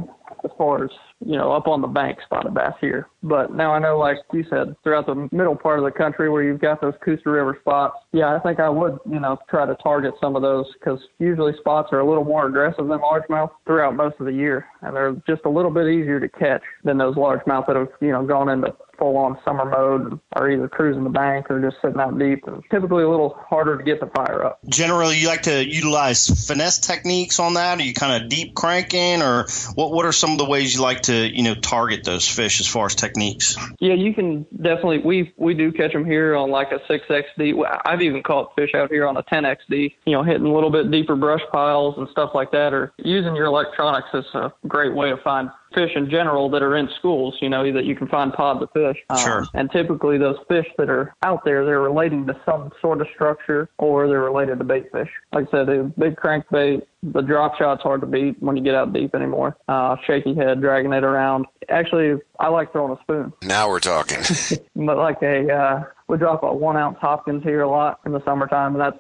[0.43, 0.91] as far as
[1.25, 3.07] you know up on the bank spotted bass here.
[3.23, 6.43] But now I know, like you said, throughout the middle part of the country where
[6.43, 9.75] you've got those Coosa River spots, yeah, I think I would you know try to
[9.81, 13.95] target some of those because usually spots are a little more aggressive than largemouth throughout
[13.95, 17.15] most of the year, and they're just a little bit easier to catch than those
[17.15, 21.09] largemouth that have you know gone into full on summer mode are either cruising the
[21.09, 24.43] bank or just sitting out deep and typically a little harder to get the fire
[24.45, 24.59] up.
[24.67, 27.79] Generally, you like to utilize finesse techniques on that?
[27.79, 29.91] Are you kind of deep cranking, or what?
[29.91, 32.67] What are some of the ways you like to you know target those fish as
[32.67, 33.57] far as techniques?
[33.79, 34.99] Yeah, you can definitely.
[34.99, 37.53] We we do catch them here on like a six XD.
[37.85, 39.93] I've even caught fish out here on a 10 XD.
[40.05, 43.35] You know, hitting a little bit deeper brush piles and stuff like that, or using
[43.35, 47.35] your electronics is a great way to find fish in general that are in schools,
[47.41, 48.97] you know, that you can find pods of fish.
[49.19, 49.41] Sure.
[49.41, 53.07] Um, and typically those fish that are out there, they're relating to some sort of
[53.13, 55.09] structure or they're related to bait fish.
[55.33, 58.73] Like I said, a big crankbait, the drop shot's hard to beat when you get
[58.73, 59.57] out deep anymore.
[59.67, 61.45] Uh, shaky head, dragging it around.
[61.69, 63.33] Actually, I like throwing a spoon.
[63.43, 64.19] Now we're talking.
[64.75, 68.23] but like a, uh, we drop a one ounce Hopkins here a lot in the
[68.23, 68.99] summertime, and that's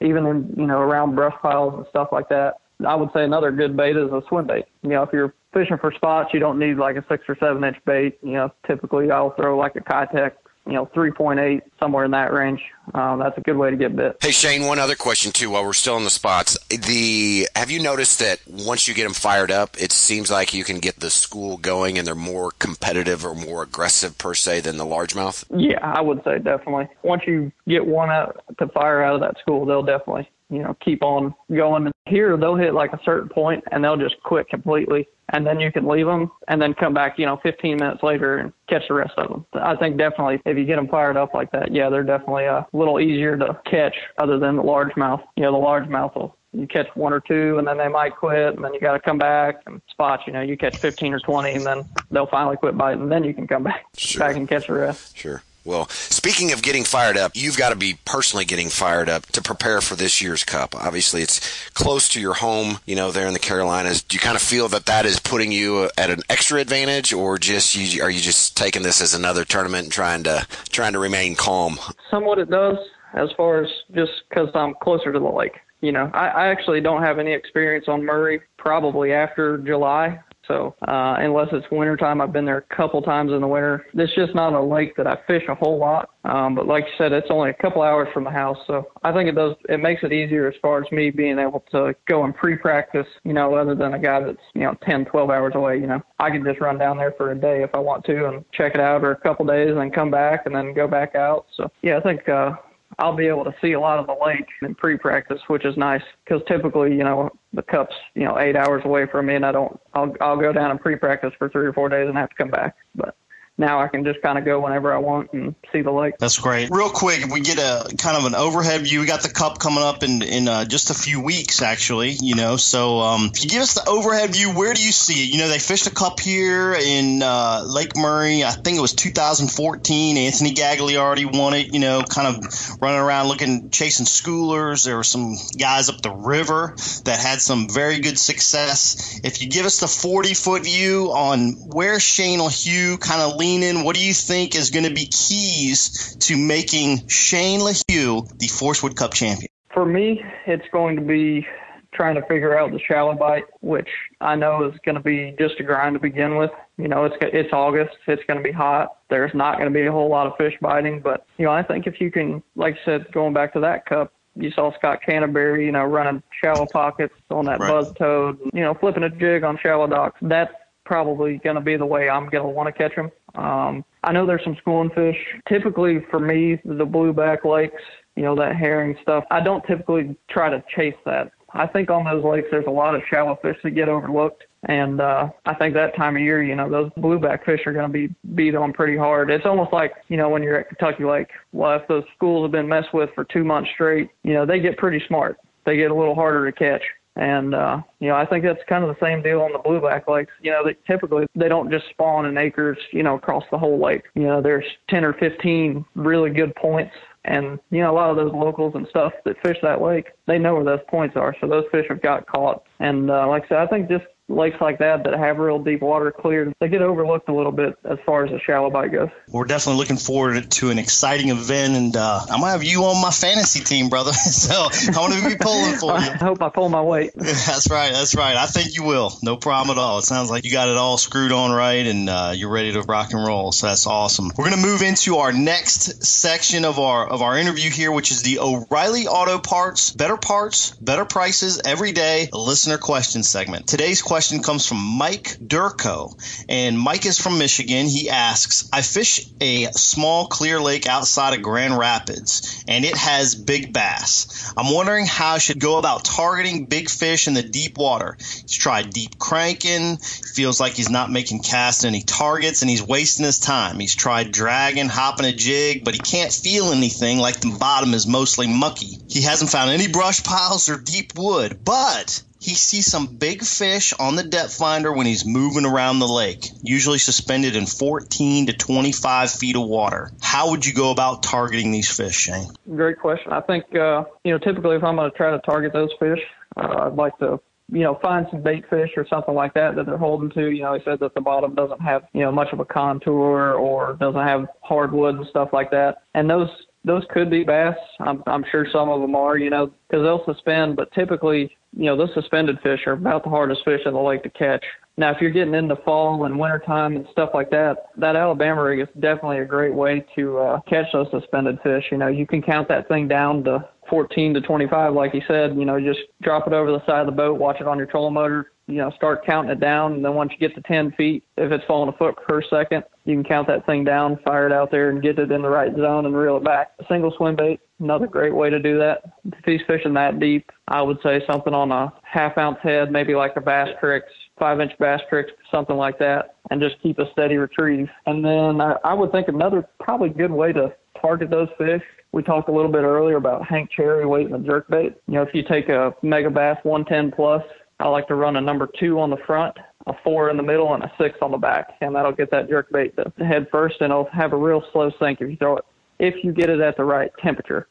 [0.00, 2.54] even in, you know, around brush piles and stuff like that.
[2.86, 4.66] I would say another good bait is a swim bait.
[4.82, 7.64] You know, if you're fishing for spots, you don't need like a six or seven
[7.64, 8.18] inch bait.
[8.22, 10.32] You know, typically I'll throw like a Keitech,
[10.66, 12.60] you know, 3.8, somewhere in that range.
[12.92, 14.18] Um, that's a good way to get bit.
[14.20, 15.50] Hey Shane, one other question too.
[15.50, 19.14] While we're still on the spots, the have you noticed that once you get them
[19.14, 23.24] fired up, it seems like you can get the school going, and they're more competitive
[23.24, 25.44] or more aggressive per se than the largemouth?
[25.56, 26.88] Yeah, I would say definitely.
[27.02, 30.76] Once you get one out to fire out of that school, they'll definitely you know
[30.84, 31.86] keep on going.
[31.86, 35.58] And here they'll hit like a certain point and they'll just quit completely and then
[35.58, 38.82] you can leave them and then come back, you know, 15 minutes later and catch
[38.88, 39.46] the rest of them.
[39.54, 42.66] I think definitely if you get them fired up like that, yeah, they're definitely a
[42.72, 45.22] little easier to catch other than the largemouth.
[45.36, 48.54] You know, the largemouth will you catch one or two and then they might quit
[48.54, 51.20] and then you got to come back and spots you know you catch 15 or
[51.20, 54.20] 20 and then they'll finally quit biting and then you can come back Sure.
[54.20, 55.42] back and catch the rest Sure.
[55.66, 59.42] Well, speaking of getting fired up, you've got to be personally getting fired up to
[59.42, 60.74] prepare for this year's cup.
[60.74, 64.02] Obviously, it's close to your home, you know, there in the Carolinas.
[64.02, 67.36] Do you kind of feel that that is putting you at an extra advantage, or
[67.36, 70.98] just you, are you just taking this as another tournament and trying to trying to
[70.98, 71.78] remain calm?
[72.10, 72.76] somewhat it does
[73.14, 76.80] as far as just because i'm closer to the lake you know I, I actually
[76.80, 82.32] don't have any experience on murray probably after july so uh unless it's wintertime i've
[82.32, 83.86] been there a couple times in the winter.
[83.94, 86.92] It's just not a lake that i fish a whole lot um but like you
[86.98, 88.58] said it's only a couple hours from the house.
[88.66, 91.64] So i think it does it makes it easier as far as me being able
[91.72, 95.30] to go and pre-practice you know other than a guy that's you know 10 12
[95.30, 96.00] hours away you know.
[96.18, 98.74] I can just run down there for a day if i want to and check
[98.74, 101.46] it out or a couple days and then come back and then go back out.
[101.56, 102.56] So yeah i think uh
[102.98, 106.02] I'll be able to see a lot of the lake in pre-practice, which is nice
[106.24, 109.52] because typically, you know, the cup's you know eight hours away from me, and I
[109.52, 109.78] don't.
[109.94, 112.50] I'll I'll go down and pre-practice for three or four days and have to come
[112.50, 112.76] back.
[112.94, 113.16] But
[113.58, 116.18] now I can just kind of go whenever I want and see the lake.
[116.18, 116.68] That's great.
[116.70, 119.58] Real quick, if we get a kind of an overhead view, we got the cup
[119.58, 122.10] coming up in in uh, just a few weeks, actually.
[122.10, 125.24] You know, so um, if you give us the overhead view, where do you see
[125.24, 125.32] it?
[125.32, 128.44] You know, they fished a cup here in uh, Lake Murray.
[128.44, 130.16] I think it was 2014.
[130.18, 131.72] Anthony Gagliardi won it.
[131.72, 134.84] You know, kind of running around looking, chasing schoolers.
[134.84, 139.18] There were some guys up the river that had some very good success.
[139.24, 143.84] If you give us the 40 foot view on where Shane LaHue kind of in,
[143.84, 148.82] what do you think is going to be keys to making Shane LaHue the Forrest
[148.82, 149.50] Wood Cup champion?
[149.72, 151.46] For me, it's going to be
[151.92, 153.88] trying to figure out the shallow bite, which
[154.20, 156.50] I know is going to be just a grind to begin with.
[156.76, 158.98] You know, it's it's August, it's going to be hot.
[159.08, 161.62] There's not going to be a whole lot of fish biting, but you know, I
[161.62, 165.00] think if you can, like I said, going back to that cup, you saw Scott
[165.04, 167.70] Canterbury, you know, running shallow pockets on that Right.
[167.70, 170.18] buzz toad, you know, flipping a jig on shallow docks.
[170.20, 170.52] That's
[170.86, 173.10] probably going to be the way I'm going to want to catch them.
[173.34, 175.16] Um, I know there's some schooling fish.
[175.48, 177.82] Typically, for me, the blueback lakes,
[178.14, 181.32] you know, that herring stuff, I don't typically try to chase that.
[181.52, 184.44] I think on those lakes, there's a lot of shallow fish that get overlooked.
[184.68, 187.90] And uh, I think that time of year, you know, those blueback fish are going
[187.90, 189.30] to be beat on pretty hard.
[189.30, 192.52] It's almost like, you know, when you're at Kentucky Lake, well, if those schools have
[192.52, 195.38] been messed with for two months straight, you know, they get pretty smart.
[195.64, 196.82] They get a little harder to catch.
[197.16, 200.06] And uh, you know, I think that's kind of the same deal on the blueback
[200.06, 200.32] lakes.
[200.42, 203.82] You know, they typically they don't just spawn in acres, you know, across the whole
[203.82, 204.04] lake.
[204.14, 208.16] You know, there's 10 or 15 really good points, and you know, a lot of
[208.16, 211.34] those locals and stuff that fish that lake, they know where those points are.
[211.40, 212.62] So those fish have got caught.
[212.80, 215.80] And uh, like I said, I think just lakes like that that have real deep
[215.80, 219.08] water cleared, they get overlooked a little bit as far as the shallow bite goes.
[219.28, 223.00] We're definitely looking forward to an exciting event, and uh, I'm gonna have you on
[223.00, 224.12] my fantasy team, brother.
[224.12, 226.10] so I'm gonna be pulling for you.
[226.10, 227.12] I hope I pull my weight.
[227.16, 227.92] that's right.
[227.92, 228.36] That's right.
[228.36, 229.16] I think you will.
[229.22, 229.98] No problem at all.
[229.98, 232.82] It sounds like you got it all screwed on right, and uh, you're ready to
[232.82, 233.52] rock and roll.
[233.52, 234.30] So that's awesome.
[234.36, 238.22] We're gonna move into our next section of our of our interview here, which is
[238.22, 243.66] the O'Reilly Auto Parts Better Parts, Better Prices Every Day listener question segment.
[243.66, 246.14] Today's question comes from Mike Durko,
[246.48, 247.86] and Mike is from Michigan.
[247.86, 253.34] He asks, "I fish a small clear lake outside of Grand Rapids, and it has
[253.34, 254.26] big bass.
[254.56, 258.16] I'm wondering how I should go about targeting big fish in the deep water.
[258.42, 263.26] He's tried deep cranking, feels like he's not making cast any targets, and he's wasting
[263.26, 263.78] his time.
[263.78, 268.06] He's tried dragging, hopping a jig, but he can't feel anything like the bottom is
[268.06, 268.98] mostly mucky.
[269.08, 273.92] He hasn't found any brush piles or deep wood, but he sees some big fish
[273.98, 278.52] on the depth finder when he's moving around the lake, usually suspended in 14 to
[278.52, 280.12] 25 feet of water.
[280.22, 282.46] How would you go about targeting these fish, Shane?
[282.76, 283.32] Great question.
[283.32, 286.20] I think, uh, you know, typically if I'm going to try to target those fish,
[286.56, 287.40] uh, I'd like to
[287.72, 290.50] you know, find some bait fish or something like that that they're holding to.
[290.50, 293.54] You know, he said that the bottom doesn't have, you know, much of a contour
[293.54, 296.02] or doesn't have hardwood and stuff like that.
[296.14, 296.48] And those
[296.84, 297.74] those could be bass.
[297.98, 300.76] I'm I'm sure some of them are, you know, because they'll suspend.
[300.76, 304.22] But typically, you know, those suspended fish are about the hardest fish in the lake
[304.22, 304.64] to catch.
[304.96, 308.80] Now, if you're getting into fall and wintertime and stuff like that, that Alabama rig
[308.80, 311.84] is definitely a great way to uh, catch those suspended fish.
[311.90, 315.56] You know, you can count that thing down to 14 to 25, like you said,
[315.56, 317.86] you know, just drop it over the side of the boat, watch it on your
[317.86, 319.94] trolling motor, you know, start counting it down.
[319.94, 322.84] And then once you get to 10 feet, if it's falling a foot per second,
[323.04, 325.48] you can count that thing down, fire it out there, and get it in the
[325.48, 326.72] right zone and reel it back.
[326.80, 329.02] A single swim bait, another great way to do that.
[329.24, 333.14] If he's fishing that deep, I would say something on a half ounce head, maybe
[333.14, 337.36] like a Bass Tricks, five inch Basstrix, something like that, and just keep a steady
[337.36, 337.88] retrieve.
[338.06, 341.82] And then I, I would think another probably good way to target those fish
[342.16, 344.94] we talked a little bit earlier about Hank Cherry weight and the jerk bait.
[345.06, 347.42] You know, if you take a Megabass 110 plus,
[347.78, 349.54] I like to run a number two on the front,
[349.86, 352.48] a four in the middle, and a six on the back, and that'll get that
[352.48, 355.58] jerk bait to head first, and it'll have a real slow sink if you throw
[355.58, 355.64] it.
[355.98, 357.68] If you get it at the right temperature,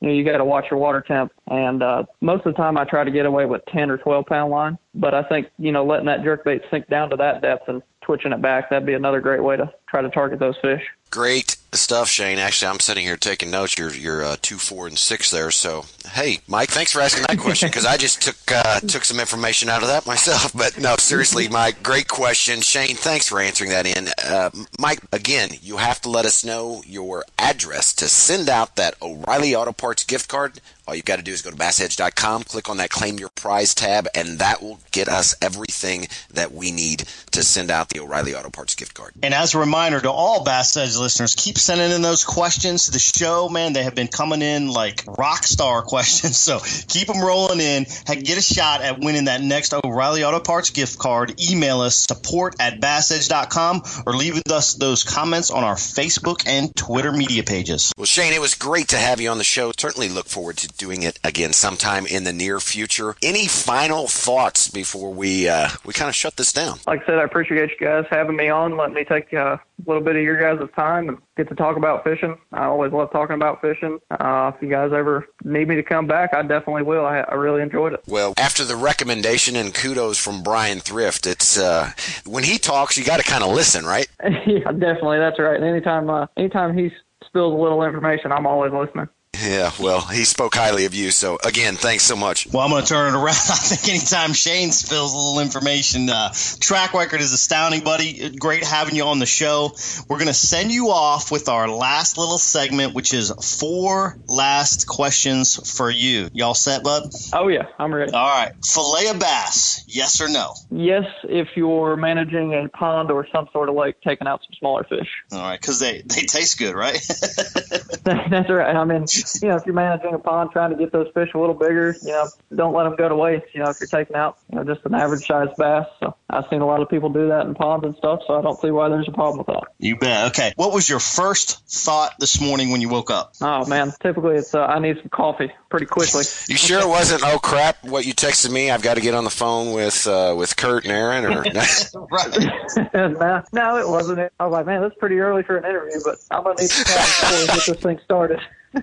[0.00, 1.32] you know, you got to watch your water temp.
[1.48, 4.26] And uh, most of the time, I try to get away with 10 or 12
[4.26, 4.78] pound line.
[4.94, 7.82] But I think you know, letting that jerk bait sink down to that depth and
[8.02, 10.82] twitching it back, that'd be another great way to try to target those fish.
[11.10, 12.38] Great stuff, Shane.
[12.38, 13.78] Actually, I'm sitting here taking notes.
[13.78, 15.50] You're you're uh, two, four, and six there.
[15.50, 19.20] So, hey, Mike, thanks for asking that question because I just took uh, took some
[19.20, 20.52] information out of that myself.
[20.54, 22.60] But no, seriously, Mike, great question.
[22.60, 23.86] Shane, thanks for answering that.
[23.86, 28.76] In uh, Mike, again, you have to let us know your address to send out
[28.76, 30.60] that O'Reilly Auto Parts gift card.
[30.88, 33.74] All you've got to do is go to bassedge.com, click on that claim your prize
[33.74, 38.34] tab, and that will get us everything that we need to send out the O'Reilly
[38.34, 39.12] Auto Parts gift card.
[39.22, 42.92] And as a reminder to all Bass Edge listeners, keep sending in those questions to
[42.92, 43.74] the show, man.
[43.74, 46.38] They have been coming in like rock star questions.
[46.38, 47.84] So keep them rolling in.
[48.06, 51.38] Get a shot at winning that next O'Reilly Auto Parts gift card.
[51.38, 57.12] Email us support at bassedge.com or leave us those comments on our Facebook and Twitter
[57.12, 57.92] media pages.
[57.98, 59.72] Well, Shane, it was great to have you on the show.
[59.78, 63.16] Certainly look forward to doing it again sometime in the near future.
[63.22, 66.78] Any final thoughts before we uh, we kind of shut this down?
[66.86, 69.60] Like I said, I appreciate you guys having me on, letting me take uh, a
[69.86, 72.38] little bit of your guys' time and get to talk about fishing.
[72.52, 73.98] I always love talking about fishing.
[74.10, 77.04] Uh, if you guys ever need me to come back, I definitely will.
[77.04, 78.02] I, I really enjoyed it.
[78.06, 81.92] Well, after the recommendation and kudos from Brian Thrift, it's uh,
[82.24, 84.08] when he talks, you got to kind of listen, right?
[84.46, 85.18] yeah, definitely.
[85.18, 85.62] That's right.
[85.62, 86.90] Anytime, uh, anytime he
[87.24, 89.08] spills a little information, I'm always listening.
[89.40, 91.10] Yeah, well, he spoke highly of you.
[91.10, 92.48] So again, thanks so much.
[92.52, 93.26] Well, I'm going to turn it around.
[93.28, 98.30] I think anytime Shane spills a little information, uh, track record is astounding, buddy.
[98.36, 99.72] Great having you on the show.
[100.08, 103.30] We're going to send you off with our last little segment, which is
[103.60, 106.28] four last questions for you.
[106.32, 107.10] Y'all set, bud?
[107.32, 108.12] Oh yeah, I'm ready.
[108.12, 110.54] All right, fillet of bass, yes or no?
[110.70, 114.84] Yes, if you're managing a pond or some sort of lake, taking out some smaller
[114.84, 115.08] fish.
[115.32, 117.00] All right, because they they taste good, right?
[118.04, 118.74] That's right.
[118.74, 119.06] I mean
[119.42, 121.94] you know, if you're managing a pond, trying to get those fish a little bigger,
[122.02, 123.46] you know, don't let them go to waste.
[123.54, 125.86] You know, if you're taking out, you know, just an average sized bass.
[126.00, 128.20] So I've seen a lot of people do that in ponds and stuff.
[128.26, 129.64] So I don't see why there's a problem with that.
[129.78, 130.28] You bet.
[130.28, 130.52] Okay.
[130.56, 133.34] What was your first thought this morning when you woke up?
[133.40, 136.24] Oh man, typically it's uh, I need some coffee pretty quickly.
[136.48, 137.22] you sure it wasn't?
[137.24, 137.84] Oh crap!
[137.84, 138.70] What you texted me?
[138.70, 141.24] I've got to get on the phone with uh, with Kurt and Aaron.
[141.24, 141.42] Or
[142.10, 142.94] right?
[142.94, 144.32] no, no, it wasn't.
[144.38, 146.84] I was like, man, that's pretty early for an interview, but I'm gonna need some
[146.84, 148.40] time before we get this thing started.
[148.74, 148.80] All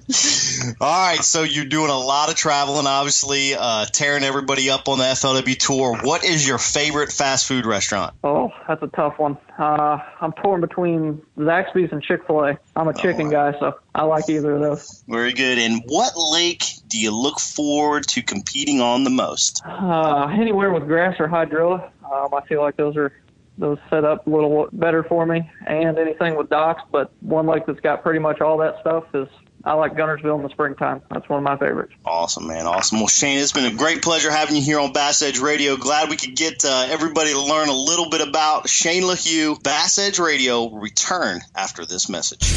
[0.80, 5.04] right, so you're doing a lot of traveling, obviously, uh, tearing everybody up on the
[5.04, 5.98] FLW tour.
[6.02, 8.16] What is your favorite fast food restaurant?
[8.24, 9.38] Oh, that's a tough one.
[9.60, 12.60] Uh, I'm torn between Zaxby's and Chick Fil A.
[12.76, 15.04] I'm a chicken guy, so I like either of those.
[15.08, 15.60] Very good.
[15.60, 19.62] And what lake do you look forward to competing on the most?
[19.66, 23.14] Uh, anywhere with grass or hydrilla, um, I feel like those are
[23.58, 25.50] those set up a little better for me.
[25.66, 29.28] And anything with docks, but one lake that's got pretty much all that stuff is
[29.66, 31.02] I like Guntersville in the springtime.
[31.10, 31.94] That's one of my favorites.
[32.06, 32.68] Awesome, man.
[32.68, 33.00] Awesome.
[33.00, 35.76] Well, Shane, it's been a great pleasure having you here on Bass Edge Radio.
[35.76, 39.62] Glad we could get uh, everybody to learn a little bit about Shane LaHue.
[39.64, 42.54] Bass Edge Radio return after this message.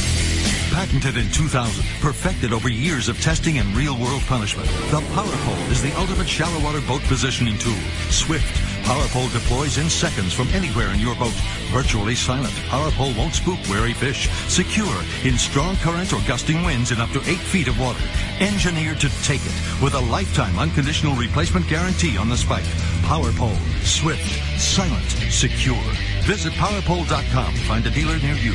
[0.70, 5.82] Patented in 2000, perfected over years of testing and real-world punishment, the Power Pole is
[5.82, 7.74] the ultimate shallow water boat positioning tool.
[8.10, 8.67] Swift.
[8.88, 11.34] Power Pole deploys in seconds from anywhere in your boat.
[11.72, 12.54] Virtually silent.
[12.72, 14.30] PowerPole won't spook wary fish.
[14.48, 18.02] Secure in strong currents or gusting winds in up to 8 feet of water.
[18.40, 22.64] Engineered to take it with a lifetime unconditional replacement guarantee on the spike.
[23.02, 23.58] PowerPole.
[23.84, 24.24] Swift.
[24.58, 25.04] Silent.
[25.30, 25.76] Secure.
[26.22, 28.54] Visit powerpole.com to find a dealer near you.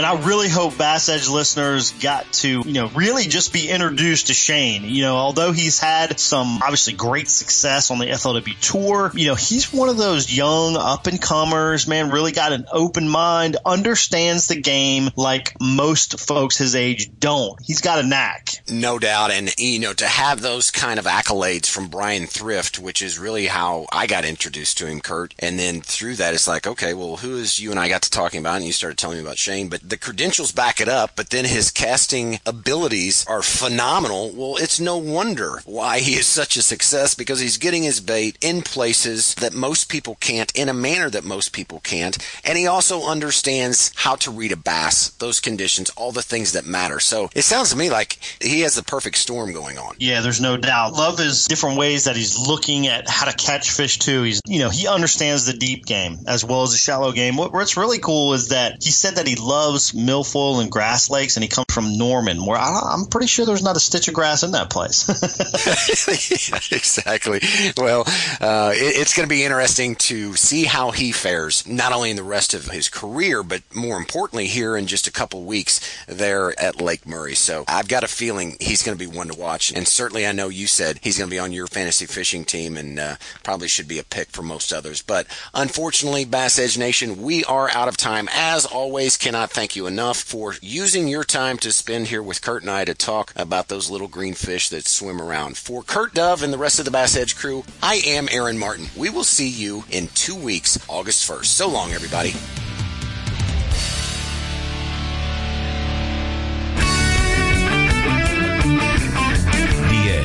[0.00, 4.28] And I really hope Bass Edge listeners got to, you know, really just be introduced
[4.28, 4.84] to Shane.
[4.84, 9.34] You know, although he's had some obviously great success on the FLW tour, you know,
[9.34, 14.48] he's one of those young up and comers, man, really got an open mind, understands
[14.48, 17.60] the game like most folks his age don't.
[17.62, 18.54] He's got a knack.
[18.70, 19.30] No doubt.
[19.30, 23.48] And, you know, to have those kind of accolades from Brian Thrift, which is really
[23.48, 25.34] how I got introduced to him, Kurt.
[25.38, 28.10] And then through that, it's like, okay, well, who is you and I got to
[28.10, 28.56] talking about?
[28.56, 31.44] And you started telling me about Shane, but the credentials back it up, but then
[31.44, 34.30] his casting abilities are phenomenal.
[34.34, 38.38] Well, it's no wonder why he is such a success because he's getting his bait
[38.40, 42.16] in places that most people can't, in a manner that most people can't.
[42.44, 46.64] And he also understands how to read a bass, those conditions, all the things that
[46.64, 47.00] matter.
[47.00, 49.96] So it sounds to me like he has the perfect storm going on.
[49.98, 50.92] Yeah, there's no doubt.
[50.92, 54.22] Love his different ways that he's looking at how to catch fish too.
[54.22, 57.36] He's, you know, he understands the deep game as well as the shallow game.
[57.36, 61.36] What, what's really cool is that he said that he loves milfoil and grass lakes,
[61.36, 64.14] and he comes from Norman, where I, am pretty sure there's not a stitch of
[64.14, 65.08] grass in that place.
[66.72, 67.40] exactly.
[67.76, 68.04] Well,
[68.40, 72.16] uh, it, it's going to be interesting to see how he fares, not only in
[72.16, 76.58] the rest of his career, but more importantly, here in just a couple weeks there
[76.60, 77.34] at Lake Murray.
[77.34, 80.32] So I've got a feeling he's going to be one to watch, and certainly I
[80.32, 83.68] know you said he's going to be on your fantasy fishing team, and uh, probably
[83.68, 85.02] should be a pick for most others.
[85.02, 88.28] But unfortunately, Bass Edge Nation, we are out of time.
[88.32, 92.62] As always, cannot thank you enough for using your time to spend here with Kurt
[92.62, 95.58] and I to talk about those little green fish that swim around.
[95.58, 98.86] For Kurt Dove and the rest of the Bass Edge crew, I am Aaron Martin.
[98.96, 101.44] We will see you in two weeks, August 1st.
[101.44, 102.32] So long, everybody.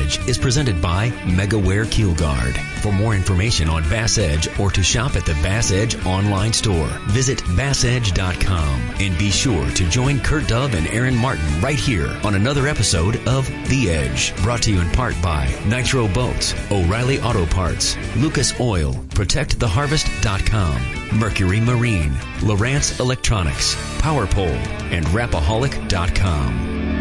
[0.06, 2.56] Edge is presented by MegaWare Keel Guard.
[2.80, 6.86] For more information on Bass Edge or to shop at the Bass Edge online store,
[7.08, 12.36] visit bassedge.com and be sure to join Kurt Dove and Aaron Martin right here on
[12.36, 17.46] another episode of The Edge, brought to you in part by Nitro Boats, O'Reilly Auto
[17.46, 24.56] Parts, Lucas Oil, ProtectTheHarvest.com, Mercury Marine, Lowrance Electronics, PowerPole,
[24.92, 26.95] and Rapaholic.com.